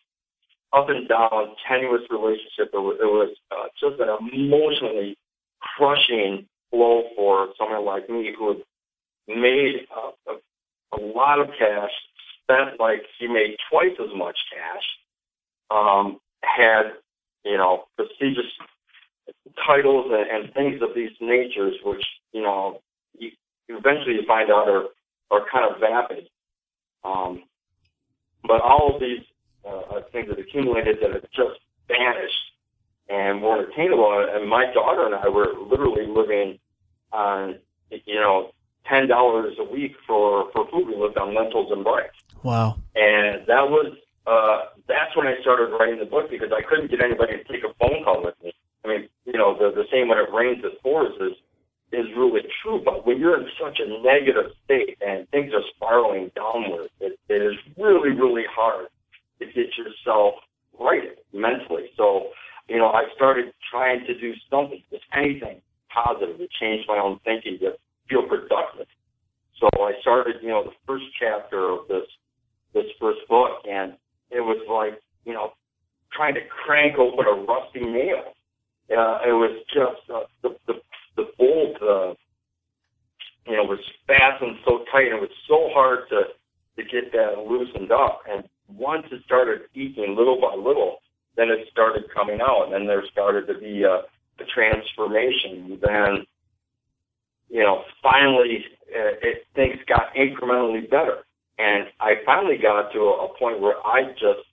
up 0.74 0.89
and 0.89 1.08
down, 1.08 1.55
tenuous 1.67 2.01
relationship. 2.10 2.72
It 2.74 2.77
was, 2.77 2.98
it 3.01 3.05
was 3.05 3.36
uh, 3.51 3.67
just 3.79 4.00
an 4.00 4.10
emotionally 4.34 5.17
crushing 5.60 6.48
blow 6.72 7.03
for 7.15 7.50
someone 7.60 7.86
like 7.86 8.10
me 8.10 8.34
who 8.38 8.48
had 8.50 8.63
made 9.27 9.86
a, 9.96 10.31
a 10.31 10.38
a 10.93 11.00
lot 11.00 11.39
of 11.39 11.48
cash, 11.58 11.91
spent 12.43 12.79
like 12.79 13.03
he 13.17 13.27
made 13.27 13.55
twice 13.70 13.96
as 14.00 14.10
much 14.15 14.38
cash, 14.53 14.84
um, 15.70 16.20
had, 16.43 16.84
you 17.46 17.58
know, 17.58 17.86
prestigious 17.96 18.51
titles 19.65 20.12
and, 20.12 20.46
and 20.46 20.53
things 20.53 20.81
of 20.81 20.89
these 20.96 21.12
natures, 21.22 21.75
which, 21.86 22.03
you 22.34 22.41
know, 22.41 22.79
you, 23.17 23.31
eventually 23.70 24.15
you 24.15 24.24
find 24.27 24.51
out 24.51 24.67
are, 24.67 24.86
are 25.31 25.41
kind 25.51 25.69
of 25.69 25.79
vapid. 25.79 26.29
Um, 27.03 27.43
but 28.43 28.61
all 28.61 28.93
of 28.93 29.01
these 29.01 29.21
uh, 29.67 30.01
things 30.11 30.27
that 30.29 30.39
accumulated 30.39 30.97
that 31.01 31.11
have 31.13 31.23
just 31.31 31.59
vanished 31.88 32.33
and 33.09 33.41
weren't 33.41 33.71
attainable. 33.71 34.27
And 34.33 34.50
my 34.50 34.71
daughter 34.73 35.05
and 35.05 35.15
I 35.15 35.27
were 35.29 35.53
literally 35.69 36.07
living 36.07 36.59
on, 37.11 37.59
you 37.89 38.15
know, 38.15 38.51
ten 38.88 39.07
dollars 39.07 39.55
a 39.59 39.63
week 39.63 39.93
for 40.07 40.51
for 40.53 40.67
food. 40.71 40.88
We 40.88 40.95
lived 40.95 41.17
on 41.17 41.35
lentils 41.35 41.71
and 41.71 41.85
rice. 41.85 42.09
Wow! 42.43 42.77
And 42.95 43.45
that 43.47 43.69
was 43.69 43.93
uh, 44.25 44.71
that's 44.88 45.15
when 45.15 45.27
I 45.27 45.39
started 45.41 45.75
writing 45.77 46.00
the 46.00 46.05
book 46.05 46.29
because 46.29 46.51
I 46.51 46.61
couldn't 46.61 46.89
get 46.89 47.01
anybody 47.01 47.38
to 47.38 47.43
take 47.43 47.63
a 47.63 47.73
phone 47.79 48.03
call 48.03 48.23
with 48.23 48.35
me. 48.43 48.53
I 48.83 48.88
mean, 48.88 49.09
you 49.25 49.33
know, 49.33 49.57
the 49.57 49.71
the 49.75 49.85
same 49.91 50.07
when 50.07 50.17
it 50.17 50.31
rains 50.33 50.63
it 50.63 50.81
pours 50.81 51.13
is 51.21 51.38
true. 52.71 52.81
But 52.83 53.05
when 53.05 53.19
you're 53.19 53.39
in 53.39 53.47
such 53.61 53.79
a 53.79 54.03
negative 54.03 54.51
state 54.65 54.97
and 55.05 55.27
things 55.29 55.51
are 55.53 55.61
spiraling 55.75 56.31
downward, 56.35 56.89
it, 56.99 57.19
it 57.29 57.41
is 57.41 57.55
really 57.77 58.11
really 58.11 58.43
hard 58.49 58.87
to 59.39 59.45
get 59.45 59.67
yourself 59.77 60.35
right 60.79 61.17
mentally. 61.33 61.89
So, 61.97 62.27
you 62.67 62.77
know, 62.77 62.87
I 62.87 63.03
started 63.15 63.53
trying 63.69 64.05
to 64.05 64.19
do 64.19 64.33
something, 64.49 64.81
just 64.91 65.03
anything 65.13 65.61
positive 65.93 66.37
to 66.37 66.47
change 66.59 66.85
my 66.87 66.97
own 66.97 67.19
thinking, 67.25 67.57
to 67.59 67.73
feel 68.09 68.23
productive. 68.23 68.87
So 69.59 69.67
I 69.79 69.93
started, 70.01 70.37
you 70.41 70.49
know, 70.49 70.63
the 70.63 70.71
first 70.87 71.05
chapter 71.19 71.69
of 71.69 71.87
this 71.87 72.07
this 72.73 72.85
first 72.99 73.19
book, 73.27 73.63
and 73.69 73.93
it 74.31 74.39
was 74.39 74.63
like, 74.69 75.01
you 75.25 75.33
know, 75.33 75.51
trying 76.13 76.33
to 76.35 76.41
crank 76.65 76.97
open 76.97 77.25
a 77.25 77.33
rusty 77.43 77.81
nail. 77.81 78.33
Uh, 78.89 79.19
it 79.27 79.33
was 79.33 79.63
just 79.73 80.09
uh, 80.13 80.23
the 80.41 80.55
the 80.67 80.73
the 81.17 81.25
bolt, 81.37 81.75
uh, 81.81 82.13
you 83.45 83.57
know, 83.57 83.63
was 83.63 83.79
fastened 84.07 84.57
so 84.65 84.85
tight, 84.91 85.07
and 85.07 85.17
it 85.17 85.21
was 85.21 85.29
so 85.47 85.69
hard 85.73 86.07
to 86.09 86.23
to 86.77 86.83
get 86.89 87.11
that 87.11 87.37
loosened 87.47 87.91
up. 87.91 88.21
And 88.29 88.43
once 88.69 89.05
it 89.11 89.21
started 89.25 89.61
eking 89.73 90.15
little 90.17 90.39
by 90.39 90.55
little, 90.55 90.97
then 91.35 91.49
it 91.49 91.67
started 91.71 92.03
and 92.73 92.87
there 92.87 93.03
started 93.11 93.47
to 93.47 93.59
be 93.59 93.83
a, 93.83 94.01
a 94.39 94.45
transformation. 94.53 95.79
Then 95.81 96.25
you 97.51 97.61
know, 97.61 97.83
finally 98.01 98.65
uh, 98.95 99.19
it, 99.21 99.45
things 99.55 99.77
got 99.87 100.13
incrementally 100.15 100.89
better. 100.89 101.19
And 101.59 101.87
I 101.99 102.15
finally 102.25 102.57
got 102.57 102.91
to 102.93 102.99
a, 102.99 103.25
a 103.25 103.37
point 103.37 103.59
where 103.59 103.75
I 103.85 104.03
just, 104.13 104.47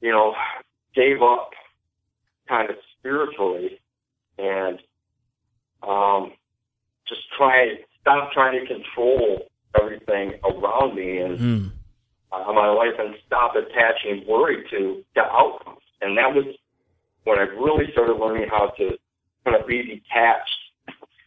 you 0.00 0.10
know, 0.10 0.34
gave 0.94 1.22
up 1.22 1.50
kind 2.48 2.70
of 2.70 2.76
spiritually 2.98 3.78
and 4.38 4.78
um, 5.86 6.32
just 7.06 7.20
try 7.36 7.74
stop 8.00 8.32
trying 8.32 8.58
to 8.58 8.66
control 8.66 9.46
everything 9.78 10.32
around 10.44 10.96
me 10.96 11.18
and 11.18 11.38
mm. 11.38 11.70
uh, 12.32 12.52
my 12.52 12.68
life 12.68 12.94
and 12.98 13.14
stop 13.26 13.54
attaching 13.54 14.24
worry 14.26 14.64
to 14.70 15.04
the 15.14 15.22
outcomes. 15.22 15.82
And 16.00 16.16
that 16.16 16.34
was 16.34 16.46
when 17.28 17.38
I 17.38 17.42
really 17.60 17.92
started 17.92 18.16
learning 18.16 18.48
how 18.48 18.72
to 18.78 18.96
kind 19.44 19.60
of 19.60 19.68
be 19.68 19.84
detached 19.84 20.60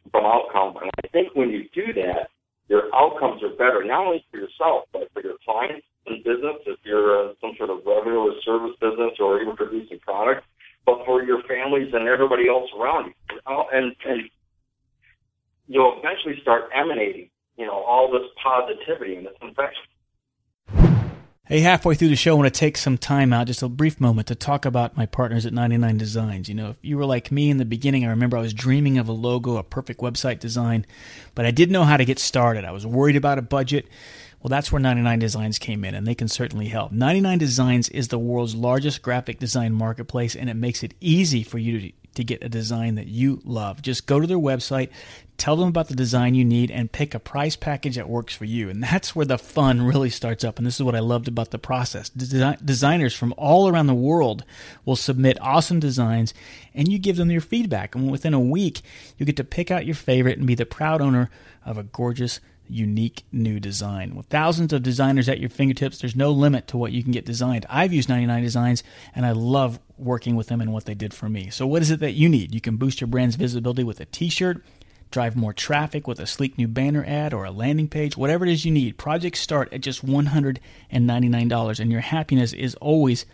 from 0.10 0.25
outcome. 0.25 0.81
And 0.81 0.89
I 0.98 1.08
think 1.13 1.36
when 1.36 1.51
you 1.51 1.70
do 1.77 1.93
that, 2.01 2.34
your 2.70 2.89
outcomes 2.96 3.43
are 3.43 3.53
better, 3.53 3.86
not 3.86 4.08
only 4.08 4.25
for 4.31 4.38
yourself, 4.38 4.89
but 4.91 5.13
for 5.13 5.22
your 5.22 5.38
clients 5.46 5.86
in 6.08 6.24
business, 6.25 6.58
if 6.65 6.79
you're 6.84 7.29
uh, 7.29 7.34
some 7.39 7.53
sort 7.58 7.70
of 7.70 7.86
revenue 7.86 8.17
or 8.17 8.34
service 8.43 8.75
business 8.81 9.13
or 9.20 9.41
even 9.41 9.55
producing 9.55 10.00
products, 10.00 10.48
but 10.86 11.05
for 11.05 11.22
your 11.22 11.43
families 11.43 11.93
and 11.93 12.08
everybody 12.08 12.50
else 12.50 12.70
around 12.79 13.13
you. 13.13 13.13
And, 13.46 13.93
and 14.05 14.22
you'll 15.67 16.01
eventually 16.01 16.41
start 16.41 16.72
emanating, 16.74 17.29
you 17.58 17.67
know, 17.67 17.77
all 17.86 18.12
this 18.12 18.25
positivity 18.41 19.15
and 19.15 19.27
this 19.27 19.38
infection. 19.41 19.84
Hey, 21.51 21.60
halfway 21.60 21.96
through 21.96 22.08
the 22.08 22.15
show, 22.15 22.31
I 22.31 22.39
want 22.39 22.53
to 22.53 22.58
take 22.58 22.77
some 22.77 22.98
time 22.98 23.34
out, 23.34 23.48
just 23.48 23.62
a 23.62 23.67
brief 23.67 24.00
moment, 24.00 24.29
to 24.29 24.36
talk 24.36 24.65
about 24.65 24.96
my 24.96 25.05
partners 25.05 25.46
at 25.46 25.51
99 25.51 25.98
Designs. 25.98 26.48
You 26.48 26.55
know, 26.55 26.70
if 26.70 26.77
you 26.81 26.98
were 26.98 27.03
like 27.03 27.29
me 27.29 27.50
in 27.50 27.58
the 27.58 27.65
beginning, 27.65 28.05
I 28.05 28.12
remember 28.12 28.38
I 28.38 28.41
was 28.41 28.53
dreaming 28.53 28.98
of 28.98 29.10
a 29.10 29.12
logo, 29.12 29.58
a 29.58 29.63
perfect 29.63 30.00
website 30.00 30.39
design, 30.39 30.86
but 31.36 31.46
I 31.46 31.51
didn't 31.51 31.74
know 31.74 31.84
how 31.84 31.98
to 31.98 32.05
get 32.05 32.20
started. 32.20 32.63
I 32.63 32.72
was 32.72 32.88
worried 32.88 33.17
about 33.17 33.38
a 33.38 33.41
budget. 33.41 33.89
Well, 34.41 34.48
that's 34.48 34.72
where 34.72 34.79
99 34.79 35.20
Designs 35.20 35.60
came 35.60 35.84
in, 35.84 35.93
and 35.93 36.08
they 36.08 36.15
can 36.15 36.29
certainly 36.29 36.70
help. 36.70 36.93
99 36.93 37.38
Designs 37.39 37.89
is 37.89 38.08
the 38.08 38.17
world's 38.17 38.55
largest 38.55 39.01
graphic 39.01 39.38
design 39.38 39.74
marketplace, 39.74 40.38
and 40.38 40.50
it 40.50 40.53
makes 40.53 40.84
it 40.84 40.93
easy 41.01 41.43
for 41.43 41.58
you 41.58 41.81
to, 41.81 41.91
to 42.15 42.24
get 42.24 42.44
a 42.44 42.50
design 42.50 42.96
that 42.96 43.08
you 43.08 43.41
love. 43.44 43.82
Just 43.82 44.06
go 44.06 44.20
to 44.20 44.27
their 44.27 44.38
website, 44.38 44.89
tell 45.38 45.56
them 45.56 45.70
about 45.70 45.88
the 45.88 45.96
design 45.96 46.36
you 46.36 46.44
need, 46.44 46.70
and 46.70 46.91
pick 46.91 47.13
a 47.13 47.20
price 47.20 47.56
package 47.56 47.96
that 47.96 48.10
works 48.10 48.36
for 48.36 48.46
you. 48.46 48.70
And 48.70 48.84
that's 48.84 49.15
where 49.15 49.25
the 49.25 49.38
fun 49.38 49.82
really 49.82 50.10
starts 50.10 50.44
up. 50.44 50.58
And 50.58 50.68
this 50.68 50.75
is 50.75 50.84
what 50.84 50.96
I 50.96 51.00
loved 51.00 51.27
about 51.27 51.51
the 51.51 51.60
process. 51.60 52.10
designers 52.10 53.13
from 53.13 53.34
all 53.38 53.68
around 53.68 53.88
the 53.88 53.94
world 53.94 54.44
will 54.86 54.96
submit 54.96 55.38
awesome 55.41 55.80
designs, 55.80 56.34
and 56.74 56.91
you 56.91 57.00
give 57.00 57.18
them 57.18 57.32
your 57.32 57.41
feedback. 57.41 57.96
And 57.96 58.12
within 58.12 58.34
a 58.34 58.39
week, 58.39 58.82
you 59.18 59.25
get 59.25 59.38
to 59.38 59.44
pick 59.44 59.72
out 59.72 59.86
your 59.86 59.96
favorite 59.96 60.38
and 60.38 60.48
be 60.48 60.56
the 60.56 60.65
proud 60.65 61.01
owner 61.01 61.30
of 61.65 61.77
a 61.77 61.84
gorgeous 61.84 62.39
unique 62.72 63.24
new 63.32 63.60
design. 63.60 64.16
With 64.16 64.28
thousands 64.28 64.74
of 64.74 64.84
designers 64.84 65.30
at 65.30 65.40
your 65.40 65.50
fingertips, 65.50 66.00
there's 66.00 66.16
no 66.16 66.32
limit 66.32 66.68
to 66.68 66.78
what 66.78 66.92
you 66.92 67.04
can 67.04 67.12
get 67.12 67.25
designed. 67.25 67.66
I've 67.70 67.94
used 67.94 68.10
99 68.10 68.42
Designs 68.42 68.84
and 69.13 69.25
I 69.25 69.32
love 69.32 69.80
working 69.98 70.36
with 70.36 70.48
them 70.48 70.62
and 70.62 70.74
what 70.74 70.86
they 70.86 70.96
did 70.96 71.13
for 71.13 71.30
me. 71.30 71.50
So, 71.50 71.68
what 71.68 71.82
is 71.82 71.92
it 71.92 72.00
that 72.00 72.13
you 72.13 72.30
need? 72.30 72.54
You 72.54 72.62
can 72.62 72.78
boost 72.78 73.01
your 73.01 73.08
brand's 73.08 73.36
visibility 73.36 73.84
with 73.84 74.00
a 74.00 74.06
t 74.06 74.30
shirt, 74.30 74.63
drive 75.12 75.36
more 75.36 75.54
traffic 75.54 76.08
with 76.08 76.20
a 76.20 76.25
sleek 76.25 76.58
new 76.58 76.68
banner 76.68 77.04
ad 77.06 77.34
or 77.34 77.46
a 77.46 77.51
landing 77.51 77.88
page, 77.88 78.18
whatever 78.18 78.46
it 78.46 78.51
is 78.51 78.66
you 78.66 78.72
need. 78.72 78.98
Projects 78.98 79.40
start 79.40 79.72
at 79.74 79.82
just 79.82 80.06
$199 80.06 81.80
and 81.80 81.92
your 81.92 82.01
happiness 82.01 82.54
is 82.54 82.75
always 82.75 83.25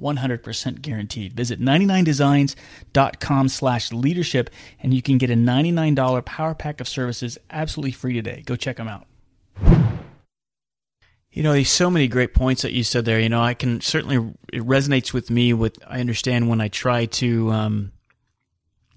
100% 0.00 0.82
guaranteed. 0.82 1.32
Visit 1.32 1.60
99designs.com 1.60 3.48
slash 3.48 3.92
leadership 3.92 4.50
and 4.80 4.92
you 4.94 5.02
can 5.02 5.18
get 5.18 5.30
a 5.30 5.34
$99 5.34 6.24
power 6.24 6.54
pack 6.54 6.80
of 6.80 6.88
services 6.88 7.38
absolutely 7.50 7.92
free 7.92 8.14
today. 8.14 8.42
Go 8.44 8.56
check 8.56 8.76
them 8.76 8.88
out. 8.88 9.06
You 11.30 11.42
know, 11.42 11.52
there's 11.52 11.68
so 11.68 11.90
many 11.90 12.06
great 12.06 12.32
points 12.32 12.62
that 12.62 12.72
you 12.72 12.84
said 12.84 13.04
there. 13.04 13.18
You 13.18 13.28
know, 13.28 13.42
I 13.42 13.54
can 13.54 13.80
certainly, 13.80 14.34
it 14.52 14.62
resonates 14.62 15.12
with 15.12 15.30
me 15.30 15.52
with, 15.52 15.78
I 15.86 15.98
understand 15.98 16.48
when 16.48 16.60
I 16.60 16.68
try 16.68 17.06
to, 17.06 17.50
um, 17.50 17.92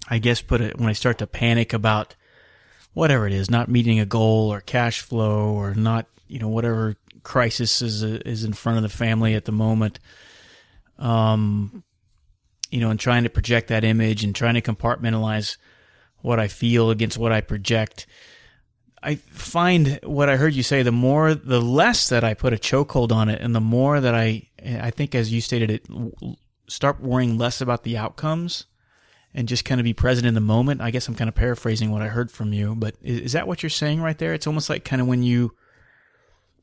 I 0.08 0.18
guess 0.18 0.40
put 0.40 0.60
it, 0.60 0.78
when 0.78 0.88
I 0.88 0.92
start 0.92 1.18
to 1.18 1.26
panic 1.26 1.72
about 1.72 2.14
whatever 2.94 3.26
it 3.26 3.32
is, 3.32 3.50
not 3.50 3.68
meeting 3.68 3.98
a 3.98 4.06
goal 4.06 4.52
or 4.52 4.60
cash 4.60 5.00
flow 5.00 5.48
or 5.48 5.74
not, 5.74 6.06
you 6.28 6.38
know, 6.38 6.48
whatever 6.48 6.96
crisis 7.24 7.82
is, 7.82 8.04
is 8.04 8.44
in 8.44 8.52
front 8.52 8.76
of 8.76 8.82
the 8.82 8.88
family 8.88 9.34
at 9.34 9.44
the 9.44 9.52
moment 9.52 9.98
um, 10.98 11.82
you 12.70 12.80
know, 12.80 12.90
and 12.90 13.00
trying 13.00 13.24
to 13.24 13.30
project 13.30 13.68
that 13.68 13.84
image 13.84 14.24
and 14.24 14.34
trying 14.34 14.54
to 14.54 14.62
compartmentalize 14.62 15.56
what 16.20 16.38
I 16.38 16.48
feel 16.48 16.90
against 16.90 17.18
what 17.18 17.32
I 17.32 17.40
project. 17.40 18.06
I 19.02 19.14
find 19.14 20.00
what 20.02 20.28
I 20.28 20.36
heard 20.36 20.54
you 20.54 20.62
say, 20.62 20.82
the 20.82 20.92
more, 20.92 21.34
the 21.34 21.60
less 21.60 22.08
that 22.08 22.24
I 22.24 22.34
put 22.34 22.52
a 22.52 22.56
chokehold 22.56 23.12
on 23.12 23.28
it, 23.28 23.40
and 23.40 23.54
the 23.54 23.60
more 23.60 24.00
that 24.00 24.14
I, 24.14 24.48
I 24.64 24.90
think, 24.90 25.14
as 25.14 25.32
you 25.32 25.40
stated 25.40 25.70
it, 25.70 25.86
start 26.66 27.00
worrying 27.00 27.38
less 27.38 27.60
about 27.60 27.84
the 27.84 27.96
outcomes 27.96 28.66
and 29.32 29.46
just 29.46 29.64
kind 29.64 29.80
of 29.80 29.84
be 29.84 29.94
present 29.94 30.26
in 30.26 30.34
the 30.34 30.40
moment. 30.40 30.80
I 30.80 30.90
guess 30.90 31.06
I'm 31.06 31.14
kind 31.14 31.28
of 31.28 31.34
paraphrasing 31.34 31.90
what 31.90 32.02
I 32.02 32.08
heard 32.08 32.30
from 32.30 32.52
you, 32.52 32.74
but 32.74 32.96
is, 33.00 33.20
is 33.20 33.32
that 33.32 33.46
what 33.46 33.62
you're 33.62 33.70
saying 33.70 34.00
right 34.00 34.18
there? 34.18 34.34
It's 34.34 34.46
almost 34.46 34.68
like 34.68 34.84
kind 34.84 35.00
of 35.00 35.06
when 35.06 35.22
you 35.22 35.52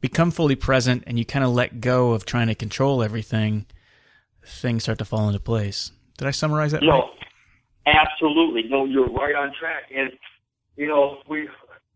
become 0.01 0.29
fully 0.29 0.55
present 0.55 1.03
and 1.07 1.17
you 1.17 1.25
kind 1.25 1.45
of 1.45 1.51
let 1.51 1.79
go 1.79 2.11
of 2.11 2.25
trying 2.25 2.47
to 2.47 2.55
control 2.55 3.01
everything 3.01 3.65
things 4.45 4.83
start 4.83 4.97
to 4.99 5.05
fall 5.05 5.27
into 5.27 5.39
place. 5.39 5.91
Did 6.17 6.27
I 6.27 6.31
summarize 6.31 6.71
that? 6.71 6.81
No, 6.83 6.91
right? 6.91 7.09
absolutely. 7.87 8.63
No, 8.69 8.85
you're 8.85 9.09
right 9.09 9.35
on 9.35 9.51
track. 9.59 9.83
And 9.95 10.11
you 10.77 10.87
know, 10.87 11.17
we 11.27 11.47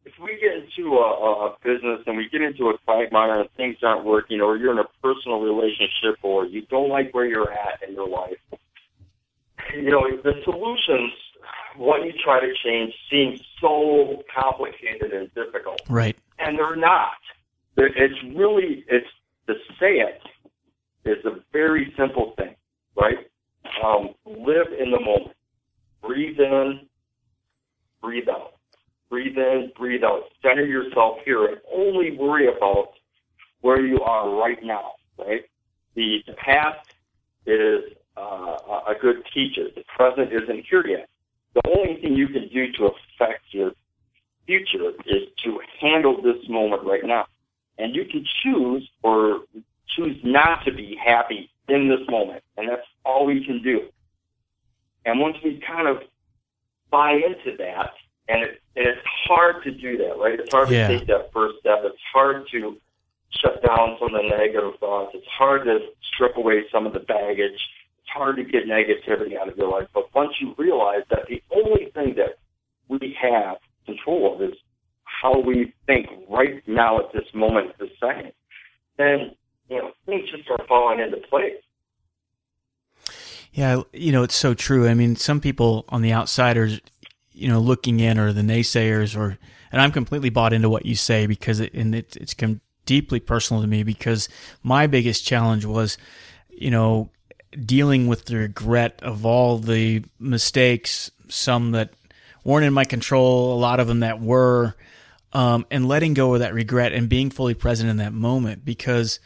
if 0.05 0.13
we 0.21 0.39
get 0.39 0.63
into 0.63 0.97
a, 0.97 1.47
a 1.47 1.57
business 1.63 2.01
and 2.07 2.17
we 2.17 2.27
get 2.29 2.41
into 2.41 2.69
a 2.69 2.77
quagmire 2.79 3.41
and 3.41 3.49
things 3.57 3.77
aren't 3.83 4.05
working, 4.05 4.41
or 4.41 4.57
you're 4.57 4.71
in 4.71 4.79
a 4.79 4.87
personal 5.03 5.41
relationship, 5.41 6.17
or 6.23 6.45
you 6.45 6.63
don't 6.63 6.89
like 6.89 7.13
where 7.13 7.25
you're 7.25 7.51
at 7.51 7.87
in 7.87 7.93
your 7.93 8.07
life, 8.07 8.37
you 9.75 9.89
know, 9.89 10.07
the 10.23 10.33
solutions, 10.43 11.11
what 11.77 12.03
you 12.03 12.13
try 12.23 12.39
to 12.39 12.51
change, 12.63 12.93
seem 13.09 13.39
so 13.61 14.23
complicated 14.33 15.11
and 15.13 15.33
difficult. 15.33 15.81
Right. 15.89 16.17
And 16.39 16.57
they're 16.57 16.75
not. 16.75 17.13
It's 17.77 18.21
really 18.35 18.83
it's 18.87 19.07
to 19.47 19.53
say 19.79 19.99
it 19.99 20.21
it's 21.09 21.25
a 21.25 21.39
very 21.51 21.93
simple 21.97 22.33
thing, 22.37 22.55
right? 22.95 23.17
Um, 23.83 24.09
live 24.25 24.67
in 24.79 24.91
the 24.91 24.99
moment. 24.99 25.35
Breathe 26.01 26.39
in, 26.39 26.81
breathe 28.01 28.29
out. 28.29 28.53
Breathe 29.09 29.37
in, 29.37 29.71
breathe 29.75 30.03
out. 30.03 30.23
Center 30.41 30.65
yourself 30.65 31.17
here 31.25 31.47
and 31.47 31.57
only 31.73 32.15
worry 32.15 32.47
about 32.47 32.89
where 33.61 33.83
you 33.85 33.99
are 34.01 34.29
right 34.39 34.59
now, 34.63 34.91
right? 35.17 35.41
The, 35.95 36.19
past 36.37 36.77
is 37.45 37.81
uh, 38.15 38.57
a 38.87 38.93
good 39.01 39.17
teacher. 39.33 39.63
The 39.75 39.83
present 39.97 40.31
isn't 40.31 40.65
here 40.69 40.85
yet. 40.85 41.09
The 41.55 41.61
only 41.75 41.99
thing 42.01 42.13
you 42.13 42.27
can 42.27 42.47
do 42.53 42.71
to 42.73 42.91
affect 42.91 43.45
your 43.51 43.71
future 44.45 44.91
is 45.07 45.23
to 45.43 45.59
handle 45.81 46.21
this 46.21 46.47
moment 46.47 46.83
right 46.85 47.03
now. 47.03 47.25
And 47.79 47.95
you 47.95 48.05
can 48.05 48.23
choose 48.43 48.87
or 49.01 49.41
choose 49.95 50.17
not 50.23 50.65
to 50.65 50.73
be 50.73 50.97
happy 51.03 51.49
in 51.67 51.89
this 51.89 52.07
moment. 52.09 52.43
And 52.57 52.69
that's 52.69 52.85
all 53.05 53.25
we 53.25 53.43
can 53.45 53.61
do. 53.61 53.87
And 55.05 55.19
once 55.19 55.37
we 55.43 55.61
kind 55.65 55.87
of 55.87 55.97
buy 56.91 57.13
into 57.13 57.57
that, 57.57 57.91
and, 58.27 58.43
it, 58.43 58.61
and 58.75 58.87
it's 58.87 59.01
hard 59.27 59.63
to 59.63 59.71
do 59.71 59.97
that, 59.97 60.17
right? 60.17 60.39
It's 60.39 60.51
hard 60.51 60.69
yeah. 60.69 60.87
to 60.87 60.99
take 60.99 61.07
that 61.07 61.31
first 61.33 61.59
step. 61.59 61.79
It's 61.83 61.97
hard 62.13 62.47
to 62.51 62.77
shut 63.41 63.63
down 63.65 63.97
some 63.99 64.13
of 64.13 64.21
the 64.21 64.29
negative 64.29 64.79
thoughts. 64.79 65.11
It's 65.15 65.27
hard 65.27 65.65
to 65.65 65.79
strip 66.13 66.37
away 66.37 66.63
some 66.71 66.85
of 66.85 66.93
the 66.93 66.99
baggage. 66.99 67.59
It's 67.99 68.09
hard 68.13 68.37
to 68.37 68.43
get 68.43 68.65
negativity 68.65 69.37
out 69.39 69.49
of 69.49 69.57
your 69.57 69.69
life. 69.69 69.87
But 69.93 70.13
once 70.13 70.33
you 70.39 70.53
realize 70.57 71.03
that 71.09 71.27
the 71.27 71.41
only 71.55 71.91
thing 71.93 72.15
that 72.17 72.37
we 72.87 73.15
have 73.21 73.57
control 73.85 74.35
of 74.35 74.41
is 74.41 74.55
how 75.03 75.39
we 75.39 75.73
think 75.85 76.07
right 76.29 76.61
now 76.67 76.99
at 76.99 77.13
this 77.13 77.25
moment, 77.33 77.77
this 77.79 77.89
second, 77.99 78.31
then 78.97 79.31
you 79.69 79.77
know, 79.77 79.91
things 80.05 80.29
just 80.29 80.38
start 80.49 80.67
falling 80.67 80.99
into 80.99 81.17
place. 81.17 81.53
Yeah, 83.51 83.81
you 83.93 84.11
know, 84.11 84.23
it's 84.23 84.35
so 84.35 84.53
true. 84.53 84.87
I 84.87 84.93
mean, 84.93 85.15
some 85.15 85.41
people 85.41 85.85
on 85.89 86.01
the 86.01 86.13
outsiders, 86.13 86.79
you 87.31 87.47
know, 87.47 87.59
looking 87.59 87.99
in 87.99 88.19
or 88.19 88.31
the 88.31 88.41
naysayers 88.41 89.17
or, 89.17 89.37
and 89.71 89.81
I'm 89.81 89.91
completely 89.91 90.29
bought 90.29 90.53
into 90.53 90.69
what 90.69 90.85
you 90.85 90.95
say 90.95 91.25
because 91.25 91.59
it, 91.59 91.73
and 91.73 91.95
it, 91.95 92.15
it's 92.15 92.33
come 92.33 92.61
deeply 92.85 93.19
personal 93.19 93.61
to 93.61 93.67
me 93.67 93.83
because 93.83 94.29
my 94.63 94.87
biggest 94.87 95.25
challenge 95.25 95.65
was, 95.65 95.97
you 96.49 96.71
know, 96.71 97.09
dealing 97.65 98.07
with 98.07 98.25
the 98.25 98.35
regret 98.35 98.99
of 99.01 99.25
all 99.25 99.57
the 99.57 100.03
mistakes, 100.19 101.09
some 101.27 101.71
that 101.71 101.93
weren't 102.43 102.65
in 102.65 102.73
my 102.73 102.85
control, 102.85 103.53
a 103.53 103.59
lot 103.59 103.79
of 103.79 103.87
them 103.87 104.01
that 104.01 104.21
were, 104.21 104.75
um, 105.33 105.65
and 105.71 105.87
letting 105.87 106.13
go 106.13 106.33
of 106.33 106.39
that 106.39 106.53
regret 106.53 106.93
and 106.93 107.09
being 107.09 107.29
fully 107.29 107.53
present 107.53 107.89
in 107.89 107.97
that 107.97 108.13
moment 108.13 108.63
because, 108.63 109.19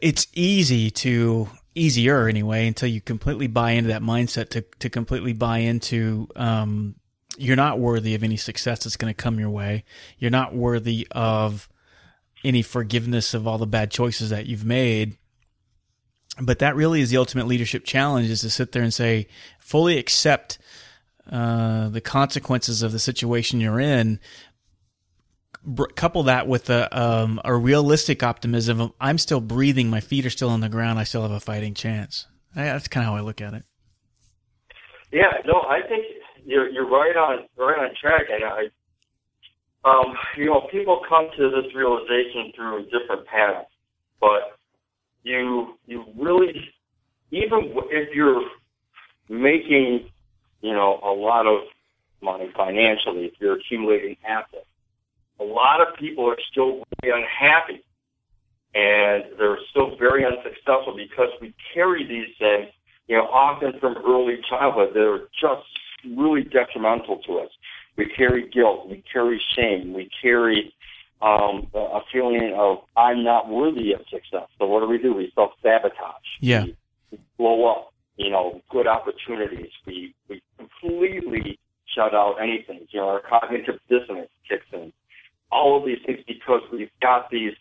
it's 0.00 0.26
easy 0.34 0.90
to 0.90 1.48
easier 1.74 2.28
anyway 2.28 2.66
until 2.66 2.88
you 2.88 3.00
completely 3.00 3.46
buy 3.46 3.72
into 3.72 3.88
that 3.88 4.02
mindset 4.02 4.50
to 4.50 4.62
to 4.78 4.90
completely 4.90 5.32
buy 5.32 5.58
into 5.58 6.28
um, 6.36 6.94
you're 7.38 7.56
not 7.56 7.78
worthy 7.78 8.14
of 8.14 8.22
any 8.22 8.36
success 8.36 8.84
that's 8.84 8.96
going 8.96 9.12
to 9.12 9.22
come 9.22 9.38
your 9.38 9.50
way. 9.50 9.84
You're 10.18 10.30
not 10.30 10.54
worthy 10.54 11.08
of 11.10 11.68
any 12.44 12.62
forgiveness 12.62 13.34
of 13.34 13.46
all 13.46 13.58
the 13.58 13.66
bad 13.66 13.90
choices 13.90 14.30
that 14.30 14.46
you've 14.46 14.64
made. 14.64 15.16
But 16.40 16.60
that 16.60 16.76
really 16.76 17.00
is 17.00 17.10
the 17.10 17.18
ultimate 17.18 17.46
leadership 17.46 17.84
challenge: 17.84 18.30
is 18.30 18.40
to 18.40 18.50
sit 18.50 18.72
there 18.72 18.82
and 18.82 18.92
say, 18.92 19.28
fully 19.58 19.98
accept 19.98 20.58
uh, 21.30 21.88
the 21.88 22.00
consequences 22.00 22.82
of 22.82 22.92
the 22.92 22.98
situation 22.98 23.60
you're 23.60 23.80
in, 23.80 24.18
couple 25.94 26.24
that 26.24 26.48
with 26.48 26.70
a 26.70 26.88
um, 26.98 27.40
a 27.44 27.54
realistic 27.54 28.22
optimism 28.22 28.80
of 28.80 28.92
I'm 29.00 29.18
still 29.18 29.40
breathing, 29.40 29.90
my 29.90 30.00
feet 30.00 30.26
are 30.26 30.30
still 30.30 30.50
on 30.50 30.60
the 30.60 30.68
ground, 30.68 30.98
I 30.98 31.04
still 31.04 31.22
have 31.22 31.30
a 31.30 31.40
fighting 31.40 31.74
chance. 31.74 32.26
That's 32.54 32.88
kind 32.88 33.06
of 33.06 33.12
how 33.12 33.16
I 33.16 33.20
look 33.20 33.40
at 33.40 33.54
it. 33.54 33.64
Yeah, 35.12 35.32
no, 35.46 35.62
I 35.68 35.80
think 35.88 36.04
you're 36.44 36.68
you're 36.68 36.88
right 36.88 37.16
on 37.16 37.46
right 37.56 37.78
on 37.78 37.90
track, 38.00 38.22
and 38.30 38.44
I, 38.44 39.88
um, 39.88 40.14
you 40.36 40.46
know, 40.46 40.66
people 40.70 41.00
come 41.08 41.28
to 41.36 41.50
this 41.50 41.74
realization 41.74 42.52
through 42.56 42.84
different 42.86 43.26
paths, 43.26 43.68
but 44.20 44.58
you 45.22 45.78
you 45.86 46.04
really, 46.18 46.70
even 47.30 47.74
if 47.90 48.14
you're 48.14 48.42
making, 49.28 50.08
you 50.60 50.72
know, 50.72 50.98
a 51.04 51.12
lot 51.12 51.46
of 51.46 51.60
money 52.20 52.50
financially, 52.56 53.26
if 53.26 53.34
you're 53.40 53.56
accumulating 53.56 54.16
assets 54.26 54.66
a 55.40 55.44
lot 55.44 55.80
of 55.80 55.94
people 55.98 56.28
are 56.28 56.38
still 56.50 56.82
very 57.00 57.22
unhappy 57.22 57.82
and 58.74 59.24
they're 59.38 59.58
still 59.70 59.96
very 59.96 60.24
unsuccessful 60.24 60.96
because 60.96 61.28
we 61.40 61.54
carry 61.74 62.06
these 62.06 62.34
things, 62.38 62.72
you 63.06 63.16
know, 63.16 63.24
often 63.24 63.72
from 63.80 63.96
early 64.06 64.38
childhood 64.48 64.90
that 64.94 65.02
are 65.02 65.28
just 65.40 65.66
really 66.16 66.44
detrimental 66.44 67.18
to 67.26 67.38
us. 67.38 67.50
We 67.96 68.06
carry 68.16 68.48
guilt, 68.48 68.88
we 68.88 69.02
carry 69.12 69.40
shame, 69.54 69.92
we 69.92 70.08
carry 70.22 70.72
um, 71.20 71.68
a 71.74 72.00
feeling 72.12 72.54
of 72.56 72.78
I'm 72.96 73.22
not 73.22 73.48
worthy 73.48 73.92
of 73.92 74.00
success. 74.10 74.48
So 74.58 74.66
what 74.66 74.80
do 74.80 74.88
we 74.88 74.98
do? 74.98 75.14
We 75.14 75.30
self 75.34 75.52
sabotage. 75.62 75.94
Yeah. 76.40 76.64
We, 76.64 76.76
we 77.12 77.18
blow 77.38 77.70
up, 77.70 77.92
you 78.16 78.30
know, 78.30 78.60
good 78.70 78.86
opportunities. 78.86 79.70
We 79.86 80.14
we 80.28 80.42
completely 80.58 81.58
shut 81.94 82.14
out 82.14 82.36
anything. 82.42 82.86
You 82.90 83.00
know, 83.00 83.08
our 83.08 83.20
cognitive 83.20 83.78
dissonance 83.88 84.30
kicks 84.48 84.66
in. 84.72 84.92
All 85.52 85.78
of 85.78 85.84
these 85.84 85.98
things 86.06 86.20
because 86.26 86.62
we've 86.72 86.90
got 87.00 87.30
these 87.30 87.52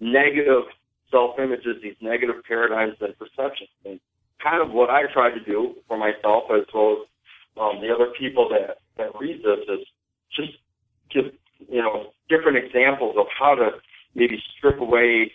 negative 0.00 0.64
self 1.10 1.38
images, 1.38 1.76
these 1.82 1.98
negative 2.00 2.36
paradigms 2.46 2.96
and 3.00 3.18
perceptions. 3.18 3.70
And 3.84 4.00
kind 4.42 4.62
of 4.62 4.72
what 4.72 4.90
I 4.90 5.02
try 5.12 5.30
to 5.30 5.44
do 5.44 5.74
for 5.86 5.96
myself 5.96 6.44
as 6.54 6.66
well 6.72 7.02
as 7.02 7.08
um, 7.60 7.80
the 7.82 7.92
other 7.94 8.12
people 8.18 8.48
that, 8.48 8.78
that 8.96 9.10
read 9.20 9.42
this 9.44 9.60
is 9.68 9.86
just 10.34 10.52
give, 11.12 11.32
you 11.68 11.82
know, 11.82 12.12
different 12.28 12.56
examples 12.56 13.16
of 13.18 13.26
how 13.38 13.54
to 13.54 13.70
maybe 14.14 14.38
strip 14.56 14.80
away 14.80 15.30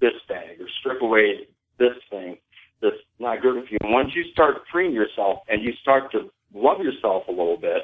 this 0.00 0.14
bag 0.28 0.60
or 0.60 0.66
strip 0.80 1.02
away 1.02 1.46
this 1.78 1.96
thing 2.10 2.36
that's 2.80 2.96
not 3.18 3.42
good 3.42 3.64
for 3.64 3.70
you. 3.70 3.78
And 3.82 3.92
once 3.92 4.10
you 4.14 4.24
start 4.32 4.56
freeing 4.70 4.92
yourself 4.92 5.40
and 5.48 5.62
you 5.62 5.72
start 5.80 6.10
to 6.12 6.30
love 6.54 6.80
yourself 6.80 7.24
a 7.28 7.30
little 7.30 7.56
bit, 7.56 7.82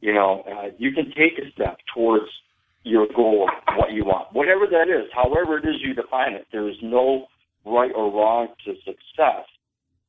you 0.00 0.14
know, 0.14 0.42
uh, 0.50 0.68
you 0.78 0.92
can 0.92 1.06
take 1.06 1.38
a 1.38 1.50
step 1.52 1.78
towards 1.94 2.26
your 2.82 3.06
goal 3.14 3.48
of 3.68 3.74
what 3.76 3.92
you 3.92 4.04
want, 4.04 4.32
whatever 4.32 4.66
that 4.66 4.88
is, 4.88 5.10
however 5.14 5.58
it 5.58 5.64
is 5.68 5.76
you 5.80 5.94
define 5.94 6.32
it. 6.32 6.46
There 6.52 6.68
is 6.68 6.76
no 6.82 7.26
right 7.66 7.90
or 7.94 8.10
wrong 8.10 8.48
to 8.64 8.74
success 8.84 9.44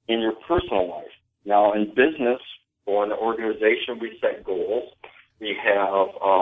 in 0.08 0.22
your 0.22 0.34
personal 0.48 0.90
life. 0.90 1.12
Now, 1.46 1.74
in 1.74 1.90
business 1.90 2.40
or 2.86 3.04
in 3.04 3.12
an 3.12 3.18
organization, 3.18 4.00
we 4.00 4.18
set 4.22 4.46
goals. 4.46 4.94
We 5.40 5.56
have 5.64 6.08
um, 6.24 6.42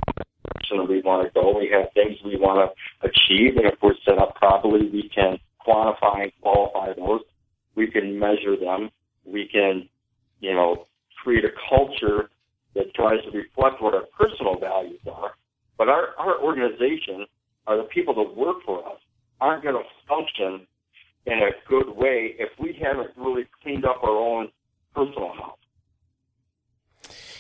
direction 0.70 0.88
we 0.88 1.02
want 1.02 1.26
to 1.26 1.34
go. 1.34 1.58
We 1.58 1.70
have 1.74 1.92
things 1.94 2.18
we 2.24 2.38
want 2.38 2.72
to 2.72 3.08
achieve, 3.08 3.58
and 3.58 3.66
if 3.66 3.76
we're 3.82 3.96
set 4.06 4.20
up 4.20 4.36
properly, 4.36 4.90
we 4.92 5.10
can 5.14 5.38
quantify 5.66 6.24
and 6.24 6.32
qualify 6.42 6.94
those. 6.94 7.22
We 7.76 7.88
can 7.90 8.20
measure 8.20 8.56
them. 8.60 8.90
We 9.26 9.50
can, 9.52 9.88
you 10.42 10.54
know, 10.54 10.86
create 11.24 11.46
a 11.46 11.50
culture 11.70 12.30
that 12.76 12.94
tries 12.94 13.24
to 13.24 13.32
reflect 13.32 13.82
what 13.82 13.94
our 13.94 14.06
personal 14.18 14.60
values 14.60 15.02
are. 15.12 15.32
But 15.78 15.90
our, 15.90 16.10
our 16.18 16.40
organization, 16.42 17.26
or 17.68 17.78
the 17.78 17.84
people 17.84 18.14
that 18.16 18.36
work 18.36 18.58
for 18.66 18.86
us, 18.86 19.00
aren't 19.42 19.64
going 19.64 19.76
to 19.76 19.84
function 20.08 20.68
in 21.26 21.40
a 21.40 21.52
good 21.68 21.96
way 21.96 22.36
if 22.38 22.50
we 22.60 22.78
haven't 22.82 23.12
really 23.16 23.48
cleaned 23.62 23.86
up 23.86 24.04
our 24.04 24.18
own 24.18 24.50
personal 24.94 25.34
house. 25.34 25.58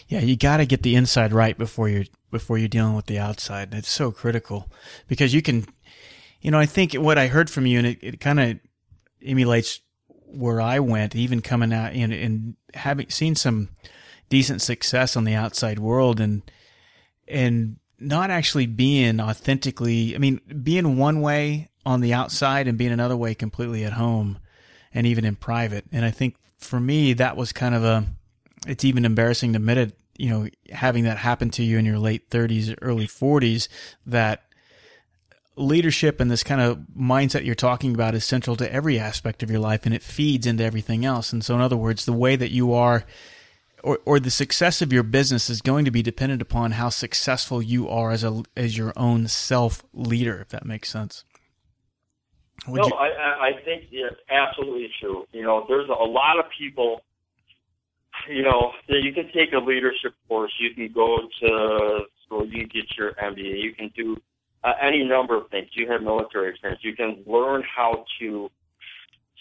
Yeah, 0.07 0.21
you 0.21 0.35
got 0.35 0.57
to 0.57 0.65
get 0.65 0.81
the 0.81 0.95
inside 0.95 1.33
right 1.33 1.57
before 1.57 1.87
you're 1.87 2.05
before 2.31 2.57
you're 2.57 2.67
dealing 2.67 2.95
with 2.95 3.05
the 3.05 3.19
outside. 3.19 3.73
It's 3.73 3.89
so 3.89 4.11
critical 4.11 4.71
because 5.07 5.33
you 5.33 5.41
can, 5.41 5.65
you 6.41 6.51
know, 6.51 6.59
I 6.59 6.65
think 6.65 6.93
what 6.93 7.17
I 7.17 7.27
heard 7.27 7.49
from 7.49 7.65
you 7.65 7.77
and 7.79 7.87
it, 7.87 7.99
it 8.01 8.19
kind 8.19 8.39
of 8.39 8.59
emulates 9.23 9.81
where 10.07 10.61
I 10.61 10.79
went, 10.79 11.15
even 11.15 11.41
coming 11.41 11.73
out 11.73 11.93
and, 11.93 12.13
and 12.13 12.55
having 12.73 13.09
seen 13.09 13.35
some 13.35 13.69
decent 14.29 14.61
success 14.61 15.17
on 15.17 15.23
the 15.23 15.33
outside 15.33 15.79
world 15.79 16.19
and 16.19 16.41
and 17.27 17.77
not 17.99 18.29
actually 18.29 18.65
being 18.65 19.19
authentically. 19.19 20.15
I 20.15 20.19
mean, 20.19 20.39
being 20.63 20.97
one 20.97 21.21
way 21.21 21.69
on 21.85 22.01
the 22.01 22.13
outside 22.13 22.67
and 22.67 22.77
being 22.77 22.91
another 22.91 23.17
way 23.17 23.35
completely 23.35 23.83
at 23.83 23.93
home 23.93 24.39
and 24.93 25.05
even 25.05 25.25
in 25.25 25.35
private. 25.35 25.85
And 25.91 26.05
I 26.05 26.11
think 26.11 26.35
for 26.57 26.79
me, 26.79 27.13
that 27.13 27.37
was 27.37 27.51
kind 27.51 27.75
of 27.75 27.83
a. 27.83 28.05
It's 28.67 28.83
even 28.83 29.05
embarrassing 29.05 29.53
to 29.53 29.57
admit 29.57 29.77
it. 29.77 29.99
You 30.17 30.29
know, 30.29 30.47
having 30.71 31.05
that 31.05 31.17
happen 31.17 31.49
to 31.51 31.63
you 31.63 31.77
in 31.77 31.85
your 31.85 31.99
late 31.99 32.29
30s, 32.29 32.75
early 32.81 33.07
40s, 33.07 33.69
that 34.05 34.43
leadership 35.55 36.19
and 36.19 36.29
this 36.29 36.43
kind 36.43 36.59
of 36.59 36.79
mindset 36.97 37.45
you're 37.45 37.55
talking 37.55 37.93
about 37.93 38.15
is 38.15 38.25
central 38.25 38.55
to 38.57 38.73
every 38.73 38.99
aspect 38.99 39.43
of 39.43 39.49
your 39.49 39.59
life 39.59 39.85
and 39.85 39.93
it 39.93 40.03
feeds 40.03 40.45
into 40.45 40.63
everything 40.63 41.05
else. 41.05 41.31
And 41.31 41.43
so, 41.43 41.55
in 41.55 41.61
other 41.61 41.77
words, 41.77 42.05
the 42.05 42.13
way 42.13 42.35
that 42.35 42.51
you 42.51 42.73
are 42.73 43.05
or, 43.83 43.99
or 44.05 44.19
the 44.19 44.31
success 44.31 44.81
of 44.81 44.91
your 44.91 45.03
business 45.03 45.49
is 45.49 45.61
going 45.61 45.85
to 45.85 45.91
be 45.91 46.01
dependent 46.01 46.41
upon 46.41 46.71
how 46.71 46.89
successful 46.89 47.61
you 47.61 47.87
are 47.89 48.11
as 48.11 48.23
a 48.23 48.43
as 48.55 48.77
your 48.77 48.93
own 48.95 49.27
self 49.27 49.83
leader, 49.93 50.39
if 50.41 50.49
that 50.49 50.65
makes 50.65 50.89
sense. 50.89 51.23
Would 52.67 52.81
no, 52.81 52.87
you... 52.87 52.93
I, 52.93 53.49
I 53.49 53.51
think 53.63 53.85
it's 53.91 54.15
absolutely 54.29 54.89
true. 54.99 55.25
You 55.31 55.43
know, 55.43 55.65
there's 55.67 55.89
a 55.89 55.93
lot 55.93 56.39
of 56.39 56.45
people. 56.57 57.01
You 58.29 58.43
know, 58.43 58.73
you 58.87 59.13
can 59.13 59.31
take 59.31 59.53
a 59.53 59.59
leadership 59.59 60.13
course. 60.27 60.51
You 60.59 60.73
can 60.73 60.91
go 60.91 61.19
to 61.41 61.99
school. 62.25 62.45
You 62.45 62.67
can 62.67 62.81
get 62.81 62.97
your 62.97 63.13
MBA. 63.13 63.63
You 63.63 63.73
can 63.73 63.91
do 63.95 64.17
uh, 64.63 64.73
any 64.81 65.03
number 65.03 65.37
of 65.37 65.49
things. 65.49 65.69
You 65.73 65.89
have 65.91 66.01
military 66.01 66.49
experience. 66.49 66.83
You 66.83 66.95
can 66.95 67.23
learn 67.25 67.63
how 67.63 68.05
to 68.19 68.51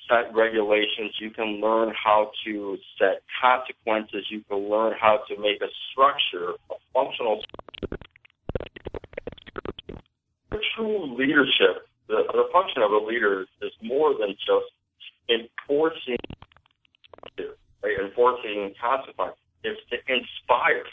set 0.09 0.35
regulations. 0.35 1.13
You 1.21 1.31
can 1.31 1.61
learn 1.61 1.93
how 1.95 2.31
to 2.45 2.77
set 2.99 3.23
consequences. 3.41 4.27
You 4.31 4.43
can 4.49 4.69
learn 4.69 4.95
how 5.01 5.21
to 5.29 5.41
make 5.41 5.61
a 5.63 5.69
structure, 5.91 6.55
a 6.71 6.75
functional 6.93 7.43
structure. 7.43 7.99
True 10.77 11.17
leadership, 11.17 11.87
the, 12.09 12.23
the 12.33 12.45
function 12.53 12.83
of 12.83 12.91
a 12.91 13.05
leader 13.05 13.47
is 13.63 13.73
more 13.83 14.15
than 14.19 14.31
just 14.31 14.71
enforcing, 15.29 16.17
right, 17.83 17.99
enforcing 18.05 18.75
consequences. 18.81 19.39
It's 19.65 19.81
to 19.91 19.97
inspire. 20.13 20.85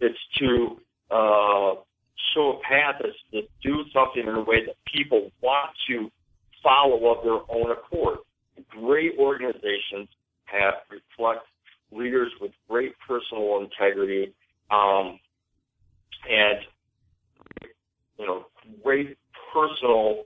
It's 0.00 0.18
to 0.38 0.76
uh, 1.10 1.80
show 2.34 2.58
a 2.58 2.68
path 2.68 3.00
It's 3.04 3.16
to 3.32 3.42
do 3.62 3.84
something 3.92 4.22
in 4.22 4.34
a 4.34 4.42
way 4.42 4.66
that 4.66 4.76
people 4.92 5.30
want 5.40 5.70
to 5.88 6.10
follow 6.62 7.12
of 7.12 7.24
their 7.24 7.56
own 7.56 7.70
accord. 7.70 8.18
Great 8.68 9.12
organizations 9.18 10.08
have 10.44 10.74
reflect 10.90 11.46
leaders 11.90 12.32
with 12.40 12.52
great 12.68 12.94
personal 13.06 13.60
integrity 13.60 14.32
um, 14.70 15.18
and 16.28 16.58
you 18.18 18.26
know 18.26 18.46
great 18.82 19.16
personal 19.52 20.24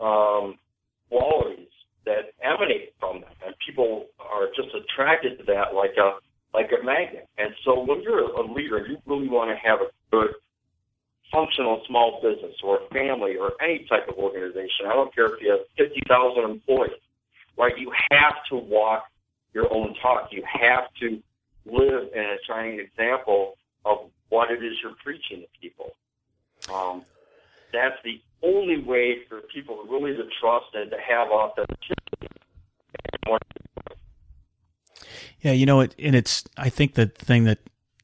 um, 0.00 0.58
qualities 1.08 1.68
that 2.04 2.32
emanate 2.42 2.94
from 2.98 3.20
them, 3.20 3.30
and 3.44 3.54
people 3.64 4.06
are 4.18 4.48
just 4.56 4.68
attracted 4.74 5.38
to 5.38 5.44
that 5.44 5.74
like 5.74 5.96
a 5.96 6.18
like 6.52 6.70
a 6.72 6.84
magnet. 6.84 7.28
And 7.38 7.54
so, 7.64 7.80
when 7.80 8.02
you're 8.02 8.20
a 8.20 8.52
leader, 8.52 8.86
you 8.86 8.98
really 9.06 9.28
want 9.28 9.50
to 9.50 9.68
have 9.68 9.80
a 9.80 9.90
good 10.10 10.34
functional 11.32 11.82
small 11.86 12.20
business 12.22 12.56
or 12.64 12.80
family 12.92 13.36
or 13.36 13.52
any 13.62 13.86
type 13.88 14.08
of 14.08 14.16
organization. 14.16 14.86
I 14.86 14.94
don't 14.94 15.14
care 15.14 15.26
if 15.26 15.40
you 15.40 15.50
have 15.50 15.60
50,000 15.78 16.42
employees, 16.42 16.90
right? 17.56 17.76
You 17.78 17.92
have 18.10 18.34
to 18.50 18.56
walk 18.56 19.04
your 19.52 19.72
own 19.72 19.94
talk. 20.00 20.28
You 20.30 20.44
have 20.46 20.84
to 21.00 21.22
live 21.66 22.08
in 22.14 22.22
a 22.22 22.36
shining 22.46 22.80
example 22.80 23.56
of 23.84 24.10
what 24.28 24.50
it 24.50 24.62
is 24.62 24.74
you're 24.82 24.94
preaching 25.02 25.42
to 25.42 25.46
people. 25.60 25.92
Um, 26.72 27.02
that's 27.72 27.96
the 28.04 28.20
only 28.42 28.82
way 28.82 29.18
for 29.28 29.40
people 29.52 29.82
to 29.82 29.90
really 29.90 30.16
to 30.16 30.24
trust 30.40 30.66
and 30.74 30.90
to 30.90 30.96
have 30.98 31.28
authenticity. 31.28 31.96
Yeah, 35.40 35.52
you 35.52 35.66
know, 35.66 35.80
it, 35.80 35.94
and 35.98 36.14
it's. 36.14 36.44
I 36.56 36.68
think 36.68 36.94
the 36.94 37.06
thing 37.06 37.44
that, 37.44 37.58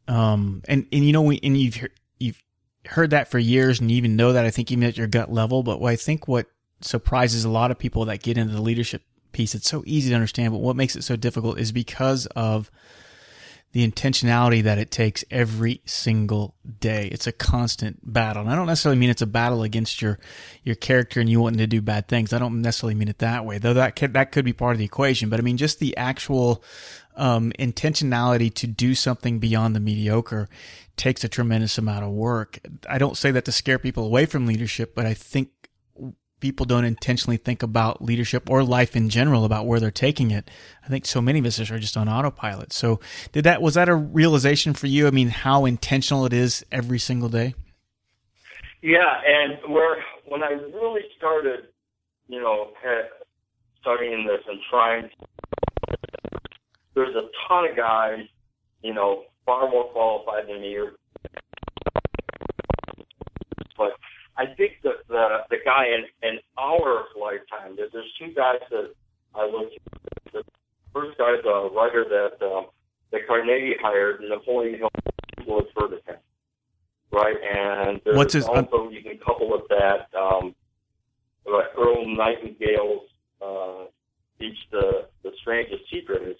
um, 0.08 0.62
and 0.68 0.86
and 0.90 1.04
you 1.04 1.12
know, 1.12 1.22
we 1.22 1.38
and 1.42 1.56
you've 1.56 1.78
you've 2.18 2.42
heard 2.86 3.10
that 3.10 3.28
for 3.28 3.38
years 3.38 3.80
and 3.80 3.90
you 3.90 3.96
even 3.98 4.16
know 4.16 4.32
that, 4.32 4.44
I 4.44 4.50
think 4.50 4.72
even 4.72 4.84
at 4.84 4.96
your 4.96 5.06
gut 5.06 5.30
level. 5.30 5.62
But 5.62 5.82
I 5.82 5.96
think 5.96 6.26
what 6.26 6.46
surprises 6.80 7.44
a 7.44 7.50
lot 7.50 7.70
of 7.70 7.78
people 7.78 8.06
that 8.06 8.22
get 8.22 8.38
into 8.38 8.54
the 8.54 8.62
leadership 8.62 9.02
piece, 9.36 9.54
it's 9.54 9.68
so 9.68 9.82
easy 9.86 10.08
to 10.08 10.14
understand, 10.14 10.52
but 10.52 10.60
what 10.60 10.76
makes 10.76 10.96
it 10.96 11.04
so 11.04 11.14
difficult 11.14 11.58
is 11.58 11.70
because 11.70 12.24
of 12.34 12.70
the 13.72 13.86
intentionality 13.86 14.62
that 14.62 14.78
it 14.78 14.90
takes 14.90 15.22
every 15.30 15.82
single 15.84 16.54
day. 16.80 17.08
It's 17.12 17.26
a 17.26 17.32
constant 17.32 18.00
battle. 18.02 18.42
And 18.42 18.50
I 18.50 18.56
don't 18.56 18.66
necessarily 18.66 18.98
mean 18.98 19.10
it's 19.10 19.20
a 19.20 19.26
battle 19.26 19.62
against 19.62 20.00
your, 20.00 20.18
your 20.62 20.76
character 20.76 21.20
and 21.20 21.28
you 21.28 21.40
wanting 21.40 21.58
to 21.58 21.66
do 21.66 21.82
bad 21.82 22.08
things. 22.08 22.32
I 22.32 22.38
don't 22.38 22.62
necessarily 22.62 22.94
mean 22.94 23.08
it 23.08 23.18
that 23.18 23.44
way, 23.44 23.58
though 23.58 23.74
that 23.74 23.94
could, 23.94 24.14
that 24.14 24.32
could 24.32 24.46
be 24.46 24.54
part 24.54 24.72
of 24.72 24.78
the 24.78 24.86
equation. 24.86 25.28
But 25.28 25.40
I 25.40 25.42
mean, 25.42 25.58
just 25.58 25.78
the 25.78 25.94
actual, 25.98 26.64
um, 27.16 27.52
intentionality 27.58 28.52
to 28.54 28.66
do 28.66 28.94
something 28.94 29.38
beyond 29.38 29.74
the 29.74 29.80
mediocre 29.80 30.48
takes 30.96 31.24
a 31.24 31.28
tremendous 31.28 31.76
amount 31.76 32.04
of 32.04 32.10
work. 32.10 32.58
I 32.88 32.98
don't 32.98 33.16
say 33.16 33.30
that 33.32 33.44
to 33.46 33.52
scare 33.52 33.78
people 33.78 34.04
away 34.04 34.26
from 34.26 34.46
leadership, 34.46 34.94
but 34.94 35.06
I 35.06 35.14
think 35.14 35.50
people 36.40 36.66
don't 36.66 36.84
intentionally 36.84 37.36
think 37.36 37.62
about 37.62 38.02
leadership 38.02 38.50
or 38.50 38.62
life 38.62 38.94
in 38.94 39.08
general 39.08 39.44
about 39.44 39.66
where 39.66 39.80
they're 39.80 39.90
taking 39.90 40.30
it. 40.30 40.50
I 40.84 40.88
think 40.88 41.06
so 41.06 41.20
many 41.20 41.38
of 41.38 41.46
us 41.46 41.58
are 41.70 41.78
just 41.78 41.96
on 41.96 42.08
autopilot. 42.08 42.72
So 42.72 43.00
did 43.32 43.44
that, 43.44 43.62
was 43.62 43.74
that 43.74 43.88
a 43.88 43.94
realization 43.94 44.74
for 44.74 44.86
you? 44.86 45.06
I 45.06 45.10
mean, 45.10 45.28
how 45.28 45.64
intentional 45.64 46.26
it 46.26 46.32
is 46.32 46.64
every 46.70 46.98
single 46.98 47.28
day? 47.28 47.54
Yeah. 48.82 49.20
And 49.26 49.72
where, 49.72 49.96
when 50.26 50.42
I 50.42 50.50
really 50.50 51.02
started, 51.16 51.68
you 52.28 52.40
know, 52.40 52.72
studying 53.80 54.26
this 54.26 54.40
and 54.46 54.60
trying, 54.68 55.08
there's 56.94 57.14
a 57.14 57.28
ton 57.48 57.70
of 57.70 57.76
guys, 57.76 58.20
you 58.82 58.92
know, 58.92 59.24
far 59.44 59.70
more 59.70 59.84
qualified 59.84 60.48
than 60.48 60.60
me. 60.60 60.78
But 60.78 60.96
I 64.38 64.46
think 64.56 64.72
that 64.82 64.96
the 65.08 65.38
the 65.50 65.56
guy 65.64 65.86
in 65.86 66.04
in 66.28 66.38
our 66.58 67.04
lifetime, 67.18 67.76
there's 67.76 67.92
two 68.18 68.32
guys 68.34 68.60
that 68.70 68.92
I 69.34 69.46
look. 69.46 69.72
at. 69.72 70.32
The 70.32 70.42
first 70.92 71.16
guy 71.18 71.34
is 71.34 71.44
a 71.44 71.68
writer 71.74 72.04
that 72.08 72.44
um, 72.46 72.66
that 73.12 73.26
Carnegie 73.26 73.76
hired, 73.80 74.20
Napoleon 74.20 74.78
Hill, 74.78 74.90
Louis 75.46 75.64
Ferguson, 75.78 76.16
right? 77.12 77.36
And 77.40 78.00
there's 78.04 78.16
What's 78.16 78.34
his- 78.34 78.46
also 78.46 78.90
you 78.90 79.02
can 79.02 79.18
couple 79.18 79.48
with 79.50 79.66
that 79.68 80.08
um, 80.18 80.54
like 81.50 81.66
Earl 81.78 82.04
Nightingale's 82.06 83.08
uh, 83.40 83.84
speech, 84.34 84.58
the 84.70 85.08
the 85.22 85.32
strangest 85.40 85.84
secret 85.92 86.22
is 86.28 86.36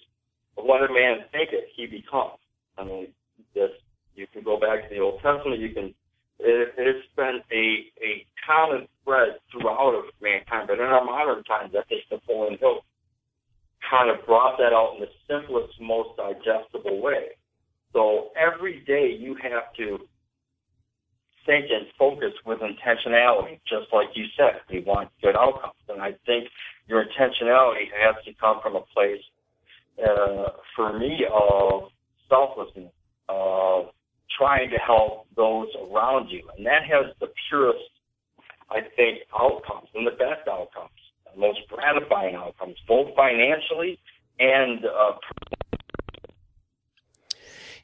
what 0.55 0.83
a 0.87 0.93
man 0.93 1.19
thinketh 1.31 1.65
he 1.75 1.85
becomes. 1.87 2.37
I 2.77 2.83
mean, 2.83 3.07
this 3.55 3.71
you 4.15 4.27
can 4.31 4.43
go 4.43 4.59
back 4.59 4.83
to 4.87 4.89
the 4.95 5.01
Old 5.01 5.21
Testament. 5.21 5.59
You 5.59 5.69
can 5.69 5.93
it, 6.39 6.73
it's 6.77 7.07
been 7.15 7.39
a 7.51 7.85
a 8.01 8.25
common 8.45 8.87
thread 9.03 9.39
throughout 9.51 9.95
of 9.95 10.05
mankind, 10.21 10.67
but 10.67 10.79
in 10.79 10.85
our 10.85 11.03
modern 11.03 11.43
times, 11.43 11.73
I 11.77 11.83
think 11.87 12.03
Napoleon 12.11 12.57
Hill 12.59 12.81
kind 13.89 14.09
of 14.09 14.25
brought 14.25 14.57
that 14.57 14.73
out 14.73 14.95
in 14.95 15.01
the 15.01 15.09
simplest, 15.27 15.79
most 15.79 16.17
digestible 16.17 17.01
way. 17.01 17.37
So 17.93 18.29
every 18.35 18.83
day 18.85 19.15
you 19.17 19.35
have 19.41 19.73
to 19.77 19.99
think 21.45 21.65
and 21.71 21.87
focus 21.97 22.33
with 22.45 22.59
intentionality, 22.59 23.59
just 23.67 23.91
like 23.93 24.09
you 24.13 24.25
said. 24.37 24.61
We 24.69 24.81
want 24.81 25.09
good 25.23 25.35
outcomes, 25.35 25.79
and 25.87 26.01
I 26.01 26.11
think 26.25 26.49
your 26.87 27.03
intentionality 27.05 27.85
has 27.97 28.15
to 28.25 28.33
come 28.39 28.59
from 28.61 28.75
a 28.75 28.81
place, 28.93 29.23
uh, 30.03 30.49
for 30.75 30.99
me, 30.99 31.25
of 31.31 31.89
selflessness, 32.29 32.91
of 33.29 33.85
trying 34.37 34.69
to 34.69 34.77
help 34.77 35.27
those 35.35 35.67
around 35.89 36.29
you, 36.29 36.43
and 36.55 36.65
that 36.65 36.83
has 36.83 37.13
the 37.19 37.27
purest, 37.49 37.79
I 38.69 38.81
think, 38.95 39.19
outcomes 39.39 39.89
and 39.95 40.05
the 40.05 40.11
best 40.11 40.47
outcomes, 40.47 40.99
the 41.33 41.39
most 41.39 41.59
gratifying 41.69 42.35
outcomes, 42.35 42.75
both 42.87 43.15
financially 43.15 43.99
and 44.39 44.85
uh, 44.85 45.13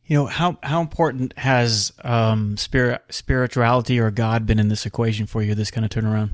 You 0.05 0.17
know 0.17 0.25
how 0.25 0.57
how 0.61 0.81
important 0.81 1.37
has 1.39 1.93
um, 2.03 2.57
spirit 2.57 3.01
spirituality 3.09 3.99
or 3.99 4.11
God 4.11 4.45
been 4.45 4.59
in 4.59 4.67
this 4.67 4.85
equation 4.85 5.25
for 5.27 5.41
you? 5.41 5.55
This 5.55 5.71
kind 5.71 5.85
of 5.85 5.91
turnaround. 5.91 6.31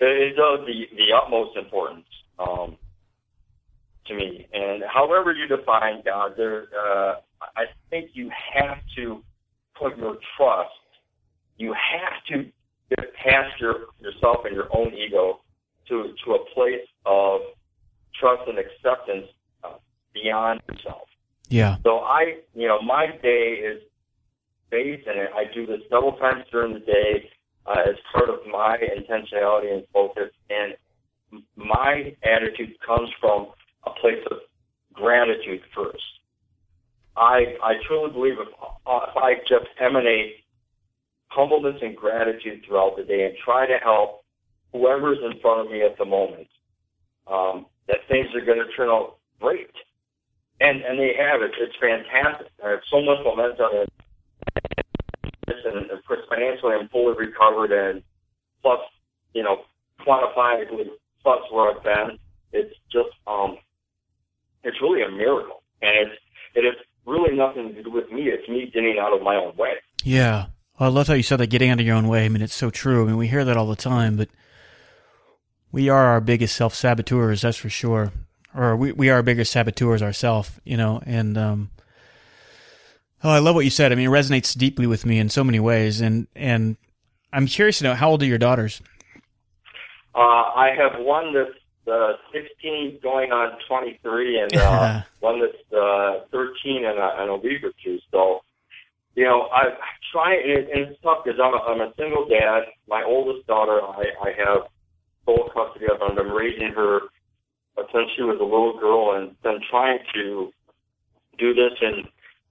It 0.00 0.32
is 0.32 0.38
of 0.38 0.66
the, 0.66 0.88
the 0.96 1.12
utmost 1.14 1.56
importance 1.56 2.06
um, 2.40 2.76
to 4.06 4.14
me. 4.14 4.48
And 4.52 4.82
however 4.92 5.32
you 5.32 5.46
define 5.46 6.02
God, 6.04 6.32
there, 6.36 6.66
uh, 6.76 7.14
I 7.56 7.64
think 7.90 8.10
you 8.14 8.30
have 8.54 8.78
to 8.96 9.22
put 9.78 9.96
your 9.96 10.16
trust, 10.36 10.70
you 11.56 11.74
have 11.74 12.24
to 12.28 12.50
get 12.90 13.14
past 13.14 13.60
your, 13.60 13.86
yourself 14.00 14.44
and 14.44 14.54
your 14.54 14.68
own 14.76 14.92
ego 14.94 15.40
to, 15.88 16.14
to 16.24 16.32
a 16.32 16.44
place 16.54 16.86
of 17.06 17.40
trust 18.18 18.42
and 18.48 18.58
acceptance 18.58 19.26
uh, 19.64 19.74
beyond 20.14 20.60
yourself. 20.68 21.08
Yeah. 21.48 21.76
So 21.84 21.98
I, 21.98 22.38
you 22.54 22.68
know, 22.68 22.80
my 22.80 23.06
day 23.22 23.60
is 23.62 23.82
based, 24.70 25.06
and 25.06 25.20
I 25.34 25.52
do 25.52 25.66
this 25.66 25.80
several 25.90 26.12
times 26.12 26.44
during 26.50 26.74
the 26.74 26.80
day 26.80 27.30
uh, 27.66 27.82
as 27.88 27.96
part 28.12 28.30
of 28.30 28.40
my 28.50 28.78
intentionality 28.78 29.72
and 29.72 29.84
focus. 29.92 30.30
And 30.50 30.74
my 31.56 32.14
attitude 32.24 32.74
comes 32.84 33.10
from 33.20 33.48
a 33.84 33.90
place 34.00 34.22
of 34.30 34.38
gratitude 34.92 35.60
first. 35.74 36.02
I 37.62 37.70
I 37.70 37.72
truly 37.86 38.12
believe 38.12 38.34
if, 38.34 38.48
uh, 38.86 39.00
if 39.08 39.16
I 39.16 39.34
just 39.48 39.66
emanate 39.80 40.44
humbleness 41.28 41.80
and 41.82 41.96
gratitude 41.96 42.62
throughout 42.66 42.96
the 42.96 43.04
day 43.04 43.24
and 43.24 43.34
try 43.44 43.66
to 43.66 43.78
help 43.82 44.24
whoever's 44.72 45.18
in 45.18 45.40
front 45.40 45.66
of 45.66 45.72
me 45.72 45.82
at 45.82 45.96
the 45.98 46.04
moment, 46.04 46.48
um, 47.26 47.66
that 47.88 47.98
things 48.08 48.28
are 48.34 48.44
going 48.44 48.58
to 48.58 48.70
turn 48.76 48.88
out 48.88 49.16
great. 49.40 49.70
And 50.60 50.82
and 50.82 50.98
they 50.98 51.12
have 51.18 51.42
it. 51.42 51.50
It's 51.58 51.74
fantastic. 51.80 52.48
I 52.64 52.70
have 52.70 52.80
so 52.90 53.02
much 53.02 53.18
momentum 53.24 53.70
and 53.72 53.88
and 55.64 55.90
of 55.90 56.04
course 56.06 56.20
financially 56.28 56.74
I'm 56.74 56.88
fully 56.88 57.16
recovered 57.16 57.72
and 57.72 58.02
plus, 58.62 58.80
you 59.34 59.42
know, 59.42 59.62
quantifiably 60.06 60.86
plus 61.22 61.40
where 61.50 61.76
I've 61.76 61.82
been. 61.82 62.18
It's 62.52 62.74
just 62.92 63.10
um 63.26 63.58
it's 64.62 64.80
really 64.80 65.02
a 65.02 65.10
miracle. 65.10 65.62
And 65.82 65.96
it's 65.96 66.20
it 66.54 66.64
has 66.64 66.74
really 67.06 67.36
nothing 67.36 67.74
to 67.74 67.82
do 67.82 67.90
with 67.90 68.10
me. 68.10 68.22
It's 68.28 68.48
me 68.48 68.70
getting 68.72 68.98
out 69.00 69.14
of 69.14 69.22
my 69.22 69.36
own 69.36 69.56
way. 69.56 69.74
Yeah. 70.04 70.46
Well, 70.78 70.90
I 70.90 70.92
love 70.92 71.08
how 71.08 71.14
you 71.14 71.22
said 71.22 71.38
that 71.38 71.48
getting 71.48 71.70
out 71.70 71.80
of 71.80 71.86
your 71.86 71.96
own 71.96 72.08
way. 72.08 72.24
I 72.24 72.28
mean, 72.28 72.42
it's 72.42 72.54
so 72.54 72.70
true. 72.70 73.02
I 73.02 73.06
mean, 73.06 73.16
we 73.16 73.28
hear 73.28 73.44
that 73.44 73.56
all 73.56 73.66
the 73.66 73.76
time, 73.76 74.16
but 74.16 74.28
we 75.70 75.88
are 75.88 76.04
our 76.06 76.20
biggest 76.20 76.56
self 76.56 76.74
saboteurs, 76.74 77.42
that's 77.42 77.56
for 77.56 77.70
sure. 77.70 78.12
Or 78.54 78.76
we, 78.76 78.92
we 78.92 79.08
are 79.10 79.14
our 79.14 79.22
biggest 79.22 79.52
saboteurs 79.52 80.02
ourselves, 80.02 80.60
you 80.64 80.76
know, 80.76 81.00
and, 81.06 81.38
um, 81.38 81.70
oh, 83.24 83.30
I 83.30 83.38
love 83.38 83.54
what 83.54 83.64
you 83.64 83.70
said. 83.70 83.92
I 83.92 83.94
mean, 83.94 84.08
it 84.08 84.12
resonates 84.12 84.56
deeply 84.56 84.86
with 84.86 85.06
me 85.06 85.18
in 85.18 85.30
so 85.30 85.42
many 85.42 85.58
ways. 85.58 86.00
And, 86.02 86.26
and 86.36 86.76
I'm 87.32 87.46
curious 87.46 87.78
to 87.78 87.84
know 87.84 87.94
how 87.94 88.10
old 88.10 88.22
are 88.22 88.26
your 88.26 88.38
daughters? 88.38 88.82
Uh 90.14 90.18
I 90.18 90.74
have 90.76 91.00
one 91.02 91.32
that's 91.32 91.56
uh, 91.88 92.12
16 92.32 93.00
going 93.02 93.32
on 93.32 93.58
23 93.68 94.40
and 94.40 94.56
uh, 94.60 95.02
one 95.20 95.40
that's 95.40 95.72
uh, 95.72 96.24
13 96.30 96.76
in 96.78 96.84
a, 96.84 97.22
in 97.22 97.28
a 97.28 97.36
week 97.36 97.62
or 97.62 97.72
two. 97.84 97.98
So, 98.10 98.40
you 99.14 99.24
know, 99.24 99.48
I 99.52 99.70
try, 100.12 100.34
and, 100.34 100.68
and 100.68 100.92
it's 100.92 101.02
tough 101.02 101.24
because 101.24 101.38
I'm 101.42 101.54
a, 101.54 101.58
I'm 101.58 101.80
a 101.80 101.92
single 101.96 102.28
dad. 102.28 102.72
My 102.88 103.04
oldest 103.04 103.46
daughter, 103.46 103.80
I, 103.82 104.04
I 104.22 104.32
have 104.38 104.68
full 105.24 105.50
custody 105.52 105.86
of, 105.86 106.00
and 106.00 106.18
I'm 106.18 106.32
raising 106.32 106.72
her 106.74 107.00
since 107.76 108.08
she 108.16 108.22
was 108.22 108.38
a 108.40 108.44
little 108.44 108.78
girl, 108.78 109.16
and 109.16 109.34
then 109.42 109.60
trying 109.70 109.98
to 110.14 110.52
do 111.38 111.54
this 111.54 111.72
and 111.80 112.06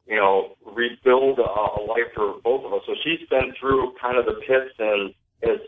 you 0.08 0.15
know 0.15 0.58
rebuild 0.65 1.39
a, 1.39 1.44
a 1.44 1.82
life 1.86 2.10
for 2.15 2.41
both 2.44 2.65
of 2.65 2.74
us. 2.74 2.82
So 2.86 2.94
she's 3.04 3.28
been 3.30 3.54
through 3.60 3.94
kind 4.02 4.17
of 4.17 4.26
the 4.26 4.41
pits 4.48 4.76
and 4.80 5.13
is 5.44 5.62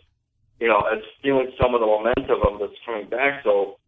you 0.63 0.69
know, 0.69 0.79
is 0.95 1.03
feeling 1.21 1.51
some 1.61 1.75
of 1.75 1.81
the 1.81 1.85
momentum 1.85 2.39
of 2.47 2.57
that's 2.57 2.71
coming 2.85 3.09
back. 3.09 3.43
So 3.43 3.79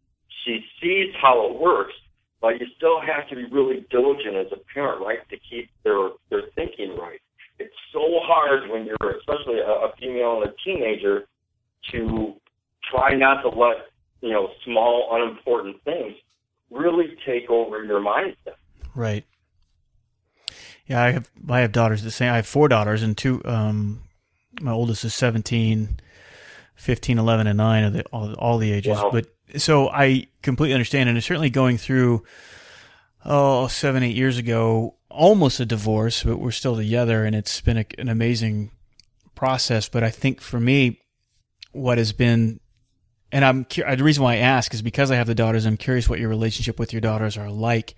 she 0.44 0.60
sees 0.78 1.08
how 1.18 1.48
it 1.48 1.58
works, 1.58 1.94
but 2.42 2.60
you 2.60 2.66
still 2.76 3.00
have 3.00 3.26
to 3.30 3.34
be 3.34 3.46
really 3.50 3.86
diligent 3.90 4.36
as 4.36 4.52
a 4.52 4.60
parent, 4.74 5.00
right, 5.00 5.20
to 5.30 5.36
keep 5.48 5.70
their 5.84 6.10
their 6.28 6.42
thinking 6.54 6.94
right. 7.00 7.18
It's 7.58 7.72
so 7.94 8.20
hard 8.20 8.68
when 8.68 8.84
you're, 8.84 9.16
especially 9.16 9.60
a, 9.60 9.88
a 9.88 9.92
female 9.98 10.42
and 10.42 10.52
a 10.52 10.54
teenager, 10.62 11.24
to 11.92 12.34
try 12.90 13.14
not 13.14 13.40
to 13.40 13.48
let 13.48 13.88
you 14.20 14.32
know 14.32 14.50
small, 14.62 15.08
unimportant 15.12 15.82
things 15.84 16.12
really 16.70 17.16
take 17.24 17.48
over 17.48 17.84
your 17.84 18.00
mindset. 18.00 18.60
Right. 18.94 19.24
Yeah, 20.86 21.02
I 21.02 21.12
have 21.12 21.30
I 21.48 21.60
have 21.60 21.72
daughters 21.72 22.02
the 22.02 22.10
same. 22.10 22.30
I 22.30 22.36
have 22.36 22.46
four 22.46 22.68
daughters 22.68 23.02
and 23.02 23.16
two. 23.16 23.40
Um, 23.46 24.02
my 24.60 24.72
oldest 24.72 25.06
is 25.06 25.14
17, 25.14 26.00
15, 26.76 27.18
11, 27.18 27.46
and 27.46 27.56
nine 27.56 27.84
of 27.84 27.92
the 27.92 28.04
all, 28.06 28.32
all 28.34 28.58
the 28.58 28.72
ages. 28.72 28.96
Wow. 28.96 29.10
But 29.12 29.26
so 29.56 29.88
I 29.88 30.28
completely 30.42 30.74
understand, 30.74 31.08
and 31.08 31.18
it's 31.18 31.26
certainly 31.26 31.50
going 31.50 31.78
through 31.78 32.24
oh 33.24 33.66
seven 33.68 34.02
eight 34.02 34.16
years 34.16 34.38
ago, 34.38 34.94
almost 35.10 35.60
a 35.60 35.66
divorce, 35.66 36.22
but 36.22 36.38
we're 36.38 36.50
still 36.50 36.76
together, 36.76 37.24
and 37.24 37.34
it's 37.34 37.60
been 37.60 37.78
a, 37.78 37.86
an 37.98 38.08
amazing 38.08 38.70
process. 39.34 39.88
But 39.88 40.04
I 40.04 40.10
think 40.10 40.40
for 40.40 40.60
me, 40.60 41.00
what 41.72 41.98
has 41.98 42.12
been 42.12 42.60
and 43.32 43.44
I'm 43.44 43.66
the 43.68 44.04
reason 44.04 44.22
why 44.22 44.34
I 44.34 44.38
ask 44.38 44.72
is 44.72 44.82
because 44.82 45.10
I 45.10 45.16
have 45.16 45.26
the 45.26 45.34
daughters. 45.34 45.66
I'm 45.66 45.76
curious 45.76 46.08
what 46.08 46.20
your 46.20 46.28
relationship 46.28 46.78
with 46.78 46.92
your 46.92 47.00
daughters 47.00 47.36
are 47.36 47.50
like. 47.50 47.94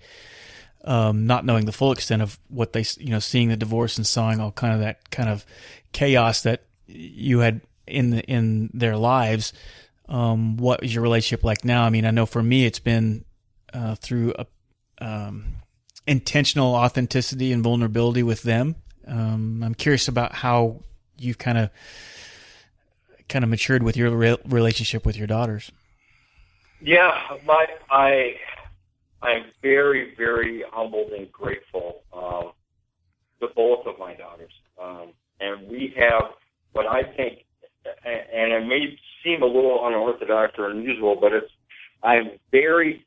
Um, 0.85 1.27
not 1.27 1.45
knowing 1.45 1.65
the 1.65 1.73
full 1.73 1.91
extent 1.91 2.21
of 2.21 2.39
what 2.47 2.73
they, 2.73 2.85
you 2.97 3.09
know, 3.09 3.19
seeing 3.19 3.49
the 3.49 3.57
divorce 3.57 3.97
and 3.97 4.07
sawing 4.07 4.39
all 4.39 4.51
kind 4.51 4.73
of 4.73 4.79
that 4.79 5.09
kind 5.11 5.29
of 5.29 5.45
chaos 5.91 6.43
that 6.43 6.63
you 6.87 7.39
had 7.39 7.61
in 7.89 8.11
the, 8.11 8.23
in 8.23 8.69
their 8.73 8.97
lives. 8.97 9.53
Um, 10.07 10.57
what 10.57 10.83
is 10.83 10.93
your 10.93 11.03
relationship 11.03 11.43
like 11.43 11.63
now? 11.63 11.83
I 11.83 11.89
mean, 11.89 12.05
I 12.05 12.11
know 12.11 12.25
for 12.25 12.41
me, 12.41 12.65
it's 12.65 12.79
been 12.79 13.25
uh, 13.73 13.95
through 13.95 14.33
a, 14.37 14.45
um, 14.99 15.55
intentional 16.07 16.73
authenticity 16.73 17.51
and 17.51 17.63
vulnerability 17.63 18.23
with 18.23 18.41
them. 18.43 18.75
Um, 19.07 19.63
I'm 19.63 19.75
curious 19.75 20.07
about 20.07 20.33
how 20.33 20.81
you've 21.17 21.37
kind 21.37 21.57
of 21.57 21.69
kind 23.27 23.43
of 23.43 23.49
matured 23.49 23.83
with 23.83 23.95
your 23.95 24.09
re- 24.09 24.37
relationship 24.45 25.05
with 25.05 25.15
your 25.15 25.27
daughters. 25.27 25.71
Yeah, 26.81 27.11
my 27.45 27.67
I 27.91 28.35
I'm 29.21 29.45
very 29.61 30.15
very 30.15 30.63
humbled 30.71 31.11
and 31.11 31.31
grateful 31.31 32.01
um, 32.13 32.51
to 33.39 33.47
both 33.55 33.85
of 33.85 33.99
my 33.99 34.15
daughters, 34.15 34.53
um, 34.81 35.09
and 35.39 35.67
we 35.67 35.93
have 35.97 36.31
what 36.71 36.85
I 36.87 37.03
think, 37.03 37.45
and 38.05 38.51
it 38.53 38.67
may 38.67 38.97
seem 39.23 39.41
a 39.41 39.45
little 39.45 39.85
unorthodox 39.87 40.53
or 40.57 40.69
unusual, 40.69 41.15
but 41.19 41.33
it's 41.33 41.51
I'm 42.03 42.31
very 42.51 43.05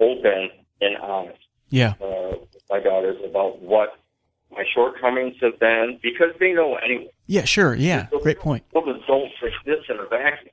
open 0.00 0.50
and 0.80 0.96
honest 0.98 1.38
Yeah. 1.70 1.94
uh, 2.00 2.36
with 2.52 2.62
my 2.70 2.80
daughters 2.80 3.16
about 3.24 3.60
what 3.60 3.94
my 4.50 4.64
shortcomings 4.74 5.36
have 5.40 5.58
been 5.58 5.98
because 6.02 6.32
they 6.40 6.52
know 6.52 6.76
anyway. 6.76 7.10
Yeah, 7.26 7.44
sure. 7.44 7.74
Yeah. 7.74 8.06
They'll- 8.10 8.20
Great 8.20 8.38
point. 8.38 8.64
Just 8.72 9.06
don't 9.06 9.30
exist 9.42 9.90
in 9.90 9.98
a 9.98 10.06
vacuum. 10.06 10.50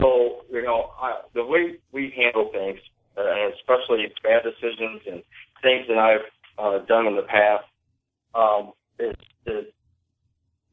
So, 0.00 0.44
you 0.50 0.62
know, 0.62 0.92
I, 1.00 1.20
the 1.34 1.44
way 1.44 1.76
we 1.92 2.10
handle 2.16 2.50
things, 2.52 2.78
uh, 3.16 3.22
and 3.22 3.52
especially 3.54 4.06
bad 4.22 4.42
decisions 4.44 5.02
and 5.06 5.22
things 5.62 5.86
that 5.88 5.98
I've 5.98 6.20
uh, 6.56 6.78
done 6.86 7.06
in 7.06 7.16
the 7.16 7.22
past, 7.22 7.64
um, 8.34 8.72
is, 9.00 9.16
is, 9.46 9.64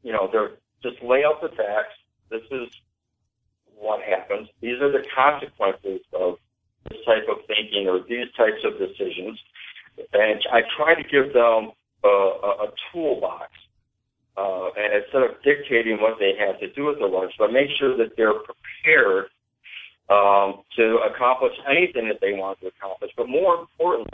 you 0.02 0.12
know, 0.12 0.28
they're 0.30 0.52
just 0.82 1.02
lay 1.02 1.24
out 1.24 1.40
the 1.40 1.48
facts. 1.48 1.94
This 2.30 2.42
is 2.50 2.68
what 3.76 4.02
happens. 4.02 4.48
These 4.60 4.80
are 4.80 4.90
the 4.90 5.04
consequences 5.14 6.00
of 6.12 6.38
this 6.88 6.98
type 7.04 7.24
of 7.30 7.38
thinking 7.46 7.88
or 7.88 8.00
these 8.08 8.26
types 8.36 8.64
of 8.64 8.78
decisions. 8.78 9.38
And 10.12 10.40
I 10.52 10.62
try 10.76 10.94
to 10.94 11.02
give 11.02 11.32
them 11.32 11.72
a, 12.04 12.08
a, 12.08 12.50
a 12.64 12.72
toolbox 12.92 13.50
uh, 14.36 14.68
and 14.76 15.02
instead 15.02 15.22
of 15.22 15.42
dictating 15.42 16.00
what 16.00 16.18
they 16.18 16.34
have 16.38 16.60
to 16.60 16.70
do 16.72 16.86
with 16.86 16.98
the 16.98 17.06
lunch, 17.06 17.32
but 17.38 17.52
make 17.52 17.70
sure 17.78 17.96
that 17.96 18.16
they're 18.16 18.34
prepared 18.34 19.26
um, 20.10 20.62
to 20.76 20.98
accomplish 21.10 21.52
anything 21.68 22.08
that 22.08 22.20
they 22.20 22.34
want 22.34 22.60
to 22.60 22.66
accomplish. 22.68 23.10
But 23.16 23.28
more 23.28 23.60
importantly, 23.60 24.12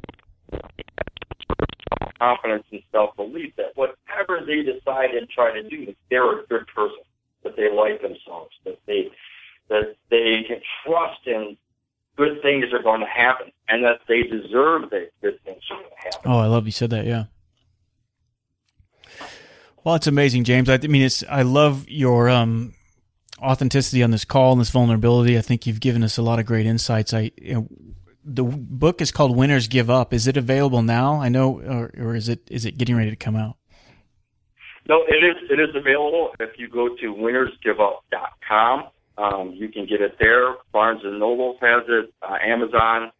confidence 2.18 2.64
and 2.70 2.80
self-belief 2.92 3.54
that 3.56 3.74
whatever 3.74 4.46
they 4.46 4.62
decide 4.62 5.10
and 5.10 5.28
try 5.28 5.52
to 5.52 5.68
do, 5.68 5.92
they're 6.08 6.40
a 6.40 6.46
good 6.46 6.66
person, 6.68 7.02
that 7.44 7.56
they 7.56 7.72
like 7.72 8.00
themselves, 8.00 8.54
that 8.64 8.78
they 8.86 9.10
that 9.68 9.96
they 10.10 10.44
can 10.46 10.60
trust 10.84 11.26
in 11.26 11.56
good 12.16 12.42
things 12.42 12.66
are 12.72 12.82
going 12.82 13.00
to 13.00 13.06
happen, 13.06 13.50
and 13.68 13.84
that 13.84 14.00
they 14.08 14.22
deserve 14.22 14.90
that 14.90 15.10
good 15.22 15.42
things 15.44 15.62
are 15.70 15.76
going 15.76 15.88
to 15.88 16.04
happen. 16.04 16.30
Oh, 16.30 16.38
I 16.38 16.46
love 16.46 16.66
you 16.66 16.72
said 16.72 16.90
that. 16.90 17.06
Yeah. 17.06 17.24
Well, 19.84 19.96
it's 19.96 20.06
amazing, 20.06 20.44
James. 20.44 20.68
I 20.68 20.78
mean, 20.78 21.02
it's 21.02 21.24
I 21.28 21.42
love 21.42 21.88
your 21.88 22.28
um, 22.28 22.74
authenticity 23.40 24.02
on 24.02 24.10
this 24.10 24.24
call 24.24 24.52
and 24.52 24.60
this 24.60 24.70
vulnerability. 24.70 25.36
I 25.36 25.40
think 25.40 25.66
you've 25.66 25.80
given 25.80 26.04
us 26.04 26.18
a 26.18 26.22
lot 26.22 26.38
of 26.38 26.46
great 26.46 26.66
insights. 26.66 27.12
I 27.12 27.32
you 27.36 27.54
know, 27.54 27.68
the 28.24 28.44
book 28.44 29.00
is 29.00 29.10
called 29.10 29.36
Winners 29.36 29.66
Give 29.66 29.90
Up. 29.90 30.12
Is 30.12 30.26
it 30.26 30.36
available 30.36 30.82
now? 30.82 31.20
I 31.20 31.28
know, 31.28 31.60
or, 31.60 31.90
or 31.98 32.14
is 32.14 32.28
it 32.28 32.48
is 32.50 32.64
it 32.64 32.78
getting 32.78 32.96
ready 32.96 33.10
to 33.10 33.16
come 33.16 33.34
out? 33.34 33.56
No, 34.88 35.04
it 35.08 35.24
is. 35.24 35.36
It 35.50 35.60
is 35.60 35.74
available. 35.74 36.32
If 36.40 36.58
you 36.58 36.68
go 36.68 36.88
to 36.96 37.14
winnersgiveup.com, 37.14 38.84
um, 39.18 39.52
you 39.54 39.68
can 39.68 39.86
get 39.86 40.00
it 40.00 40.16
there. 40.18 40.56
Barnes 40.72 41.02
and 41.04 41.20
Noble 41.20 41.56
has 41.60 41.82
it. 41.88 42.12
Uh, 42.22 42.36
Amazon 42.42 43.12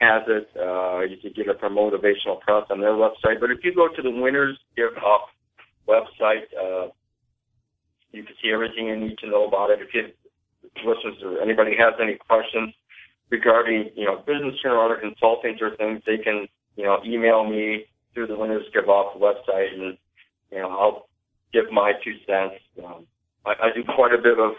has 0.00 0.22
it. 0.26 0.50
Uh, 0.56 1.00
you 1.00 1.16
can 1.16 1.32
get 1.34 1.48
it 1.48 1.58
from 1.58 1.74
Motivational 1.74 2.40
Press 2.40 2.64
on 2.70 2.80
their 2.80 2.92
website. 2.92 3.40
But 3.40 3.50
if 3.50 3.64
you 3.64 3.74
go 3.74 3.88
to 3.88 4.02
the 4.02 4.10
Winners 4.10 4.58
Give 4.76 4.96
Up 4.98 5.28
website. 5.88 6.44
Uh, 6.54 6.88
you 8.12 8.22
can 8.22 8.34
see 8.42 8.50
everything 8.52 8.86
you 8.86 8.96
need 8.96 9.18
to 9.18 9.28
know 9.28 9.46
about 9.48 9.70
it. 9.70 9.80
If 9.80 9.94
you 9.94 10.12
listeners 10.84 11.16
or 11.24 11.40
anybody 11.40 11.74
has 11.78 11.94
any 12.00 12.16
questions 12.16 12.74
regarding, 13.30 13.90
you 13.96 14.04
know, 14.04 14.18
business 14.26 14.54
or 14.64 14.84
other 14.84 14.96
consulting 14.96 15.56
or 15.60 15.74
things, 15.76 16.02
they 16.06 16.18
can, 16.18 16.46
you 16.76 16.84
know, 16.84 17.00
email 17.04 17.48
me 17.48 17.84
through 18.14 18.26
the 18.26 18.36
Winners 18.36 18.64
Give 18.72 18.88
Up 18.88 19.18
website, 19.18 19.74
and 19.74 19.96
you 20.50 20.58
know, 20.58 20.70
I'll 20.70 21.08
give 21.52 21.70
my 21.72 21.92
two 22.04 22.14
cents. 22.26 22.54
Um, 22.84 23.06
I, 23.46 23.54
I 23.62 23.70
do 23.74 23.82
quite 23.84 24.12
a 24.12 24.18
bit 24.18 24.38
of 24.38 24.52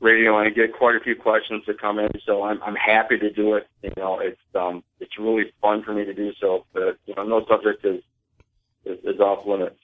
radio, 0.00 0.38
and 0.38 0.48
I 0.48 0.50
get 0.50 0.76
quite 0.76 0.96
a 0.96 1.00
few 1.00 1.16
questions 1.16 1.62
that 1.66 1.80
come 1.80 1.98
in, 1.98 2.10
so 2.26 2.42
I'm 2.42 2.62
I'm 2.62 2.74
happy 2.74 3.18
to 3.18 3.30
do 3.30 3.54
it. 3.54 3.66
You 3.82 3.92
know, 3.96 4.18
it's 4.18 4.40
um 4.54 4.82
it's 5.00 5.18
really 5.18 5.52
fun 5.60 5.82
for 5.82 5.94
me 5.94 6.04
to 6.04 6.14
do 6.14 6.32
so, 6.40 6.66
but 6.72 6.98
you 7.06 7.14
know, 7.14 7.24
no 7.24 7.46
subject 7.48 7.84
is 7.84 8.02
is, 8.84 8.98
is 9.04 9.20
off 9.20 9.46
limits. 9.46 9.76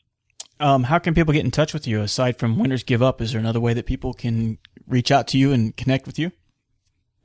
Um, 0.61 0.85
how 0.85 0.99
can 0.99 1.15
people 1.15 1.33
get 1.33 1.45
in 1.45 1.53
touch 1.53 1.73
with 1.73 1.87
you 1.87 2.01
aside 2.01 2.37
from 2.37 2.59
Winners 2.59 2.83
Give 2.83 3.01
Up? 3.01 3.21
Is 3.21 3.33
there 3.33 3.41
another 3.41 3.61
way 3.61 3.75
that 3.75 3.87
people 3.87 4.13
can 4.13 4.59
reach 4.89 5.13
out 5.13 5.29
to 5.29 5.39
you 5.39 5.53
and 5.53 5.77
connect 5.77 6.05
with 6.07 6.19
you? 6.19 6.33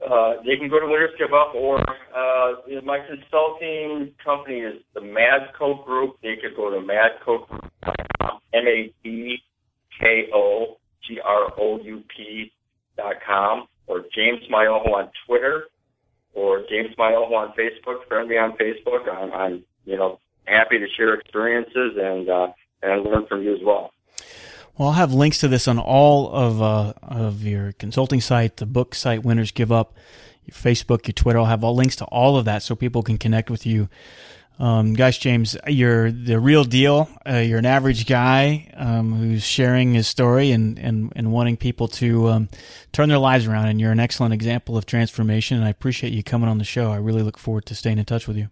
Uh, 0.08 0.34
they 0.46 0.56
can 0.58 0.70
go 0.70 0.80
to 0.80 0.86
Winners 0.86 1.12
Give 1.18 1.34
Up, 1.34 1.56
or 1.56 1.80
uh, 1.80 2.82
my 2.84 3.00
consulting 3.00 4.12
company 4.24 4.60
is 4.60 4.76
the 4.94 5.00
Madko 5.00 5.84
Group. 5.84 6.18
They 6.22 6.36
could 6.36 6.56
go 6.56 6.70
to 6.70 6.78
Madko 6.78 7.48
Group, 7.48 7.72
M 8.54 8.68
A 8.68 8.94
D 9.04 9.38
K 10.00 10.30
O 10.34 10.78
G 11.08 11.20
R 11.24 11.54
O 11.58 11.80
U 11.82 12.04
P 12.16 12.52
dot 12.98 13.16
com, 13.26 13.68
or 13.88 14.04
James 14.16 14.42
Myoho 14.52 14.88
on 14.94 15.10
Twitter, 15.26 15.66
or 16.34 16.64
James 16.70 16.96
Myoho 16.98 17.32
on 17.32 17.54
Facebook. 17.54 18.08
Friend 18.08 18.28
me 18.28 18.38
on 18.38 18.54
Facebook. 18.58 19.10
I'm, 19.12 19.32
I'm 19.34 19.64
you 19.86 19.98
know 19.98 20.20
happy 20.46 20.80
to 20.80 20.88
share 20.98 21.14
experiences 21.14 21.98
and. 21.98 22.30
Uh, 22.30 22.48
and 22.84 23.04
learn 23.04 23.26
from 23.26 23.42
you 23.42 23.56
as 23.56 23.62
well. 23.64 23.94
Well, 24.78 24.90
I'll 24.90 24.96
have 24.96 25.14
links 25.14 25.40
to 25.40 25.48
this 25.48 25.68
on 25.68 25.80
all 25.80 26.32
of 26.32 26.62
uh, 26.62 26.94
of 27.02 27.44
your 27.44 27.72
consulting 27.74 28.22
site, 28.22 28.58
the 28.58 28.66
book 28.66 28.96
site, 28.96 29.24
Winners 29.24 29.52
Give 29.52 29.72
Up, 29.72 29.96
your 30.44 30.56
Facebook, 30.56 31.08
your 31.08 31.14
Twitter. 31.14 31.40
I'll 31.40 31.46
have 31.46 31.64
all 31.64 31.76
links 31.76 31.96
to 31.98 32.06
all 32.06 32.38
of 32.38 32.46
that 32.46 32.64
so 32.64 32.76
people 32.76 33.04
can 33.04 33.18
connect 33.18 33.50
with 33.50 33.66
you. 33.66 33.88
Um, 34.60 34.94
guys, 34.94 35.18
James, 35.18 35.58
you're 35.68 36.12
the 36.12 36.40
real 36.40 36.64
deal. 36.64 37.10
Uh, 37.28 37.38
you're 37.38 37.60
an 37.60 37.66
average 37.66 38.06
guy 38.06 38.72
um, 38.76 39.14
who's 39.14 39.44
sharing 39.44 39.94
his 39.94 40.08
story 40.08 40.52
and, 40.52 40.78
and, 40.78 41.12
and 41.16 41.32
wanting 41.32 41.58
people 41.58 41.88
to 41.90 42.30
um, 42.30 42.50
turn 42.92 43.10
their 43.10 43.18
lives 43.18 43.48
around. 43.48 43.68
And 43.68 43.82
you're 43.82 43.92
an 43.92 44.00
excellent 44.00 44.34
example 44.34 44.78
of 44.78 44.86
transformation. 44.86 45.58
And 45.58 45.66
I 45.66 45.70
appreciate 45.70 46.14
you 46.14 46.24
coming 46.24 46.50
on 46.50 46.60
the 46.60 46.64
show. 46.64 46.92
I 46.92 46.98
really 46.98 47.24
look 47.24 47.38
forward 47.38 47.66
to 47.66 47.76
staying 47.76 47.98
in 47.98 48.06
touch 48.06 48.28
with 48.28 48.38
you. 48.38 48.50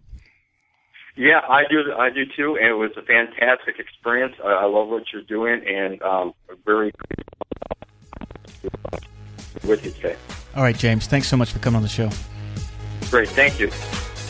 Yeah, 1.14 1.40
I 1.46 1.64
do. 1.68 1.92
I 1.92 2.08
do 2.08 2.24
too, 2.24 2.56
and 2.56 2.68
it 2.68 2.74
was 2.74 2.90
a 2.96 3.02
fantastic 3.02 3.78
experience. 3.78 4.34
I, 4.42 4.48
I 4.48 4.64
love 4.64 4.88
what 4.88 5.04
you're 5.12 5.20
doing, 5.22 5.62
and 5.66 6.00
um, 6.02 6.32
very 6.64 6.90
with 9.64 9.84
you 9.84 9.90
today. 9.90 10.16
All 10.56 10.62
right, 10.62 10.76
James. 10.76 11.06
Thanks 11.06 11.28
so 11.28 11.36
much 11.36 11.52
for 11.52 11.58
coming 11.58 11.76
on 11.76 11.82
the 11.82 11.88
show. 11.88 12.08
Great. 13.10 13.28
Thank 13.28 13.60
you. 13.60 13.70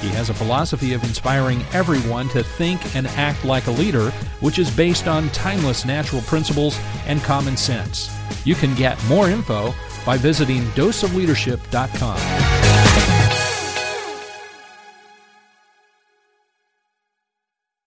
He 0.00 0.08
has 0.10 0.30
a 0.30 0.34
philosophy 0.34 0.92
of 0.92 1.02
inspiring 1.04 1.64
everyone 1.72 2.28
to 2.30 2.42
think 2.42 2.94
and 2.94 3.06
act 3.08 3.44
like 3.44 3.66
a 3.66 3.72
leader, 3.72 4.10
which 4.40 4.58
is 4.58 4.74
based 4.74 5.08
on 5.08 5.28
timeless 5.30 5.84
natural 5.84 6.22
principles 6.22 6.78
and 7.06 7.20
common 7.22 7.56
sense. 7.56 8.08
You 8.44 8.54
can 8.54 8.74
get 8.74 9.02
more 9.06 9.28
info 9.28 9.74
by 10.06 10.16
visiting 10.16 10.62
doseofleadership.com. 10.68 12.18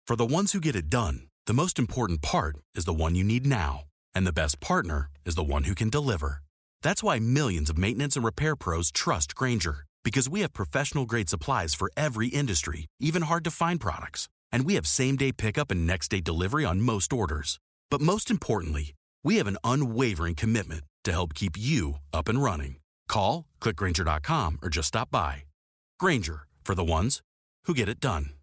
For 0.07 0.17
the 0.17 0.27
ones 0.27 0.53
who 0.53 0.61
get 0.61 0.77
it 0.77 0.91
done, 0.91 1.29
the 1.47 1.55
most 1.55 1.79
important 1.79 2.21
part 2.21 2.57
is 2.75 2.85
the 2.85 2.93
one 2.93 3.15
you 3.15 3.25
need 3.25 3.47
now. 3.47 3.85
And 4.15 4.27
the 4.27 4.33
best 4.33 4.61
partner 4.61 5.11
is 5.25 5.35
the 5.35 5.43
one 5.43 5.65
who 5.65 5.75
can 5.75 5.89
deliver. 5.89 6.43
That's 6.83 7.03
why 7.03 7.19
millions 7.19 7.71
of 7.71 7.79
maintenance 7.79 8.15
and 8.15 8.25
repair 8.25 8.55
pros 8.55 8.91
trust 8.91 9.35
Grainger, 9.35 9.87
because 10.05 10.29
we 10.29 10.43
have 10.43 10.53
professional 10.53 11.07
grade 11.07 11.29
supplies 11.29 11.75
for 11.75 11.91
every 11.97 12.29
industry, 12.29 12.87
even 13.01 13.23
hard 13.23 13.43
to 13.45 13.51
find 13.51 13.81
products. 13.81 14.29
And 14.53 14.65
we 14.65 14.75
have 14.75 14.87
same 14.87 15.17
day 15.17 15.33
pickup 15.33 15.71
and 15.71 15.87
next 15.87 16.09
day 16.09 16.21
delivery 16.21 16.65
on 16.65 16.83
most 16.83 17.13
orders. 17.13 17.59
But 17.91 18.01
most 18.01 18.31
importantly, 18.31 18.95
we 19.25 19.37
have 19.37 19.47
an 19.47 19.59
unwavering 19.65 20.35
commitment 20.35 20.83
to 21.05 21.13
help 21.13 21.35
keep 21.35 21.57
you 21.59 21.97
up 22.13 22.29
and 22.29 22.43
running. 22.43 22.77
Call, 23.09 23.45
clickgrainger.com, 23.61 24.59
or 24.63 24.69
just 24.69 24.89
stop 24.89 25.11
by. 25.11 25.45
Grainger, 25.99 26.47
for 26.63 26.75
the 26.75 26.85
ones 26.85 27.23
who 27.65 27.75
get 27.75 27.89
it 27.89 28.01
done. 28.01 28.34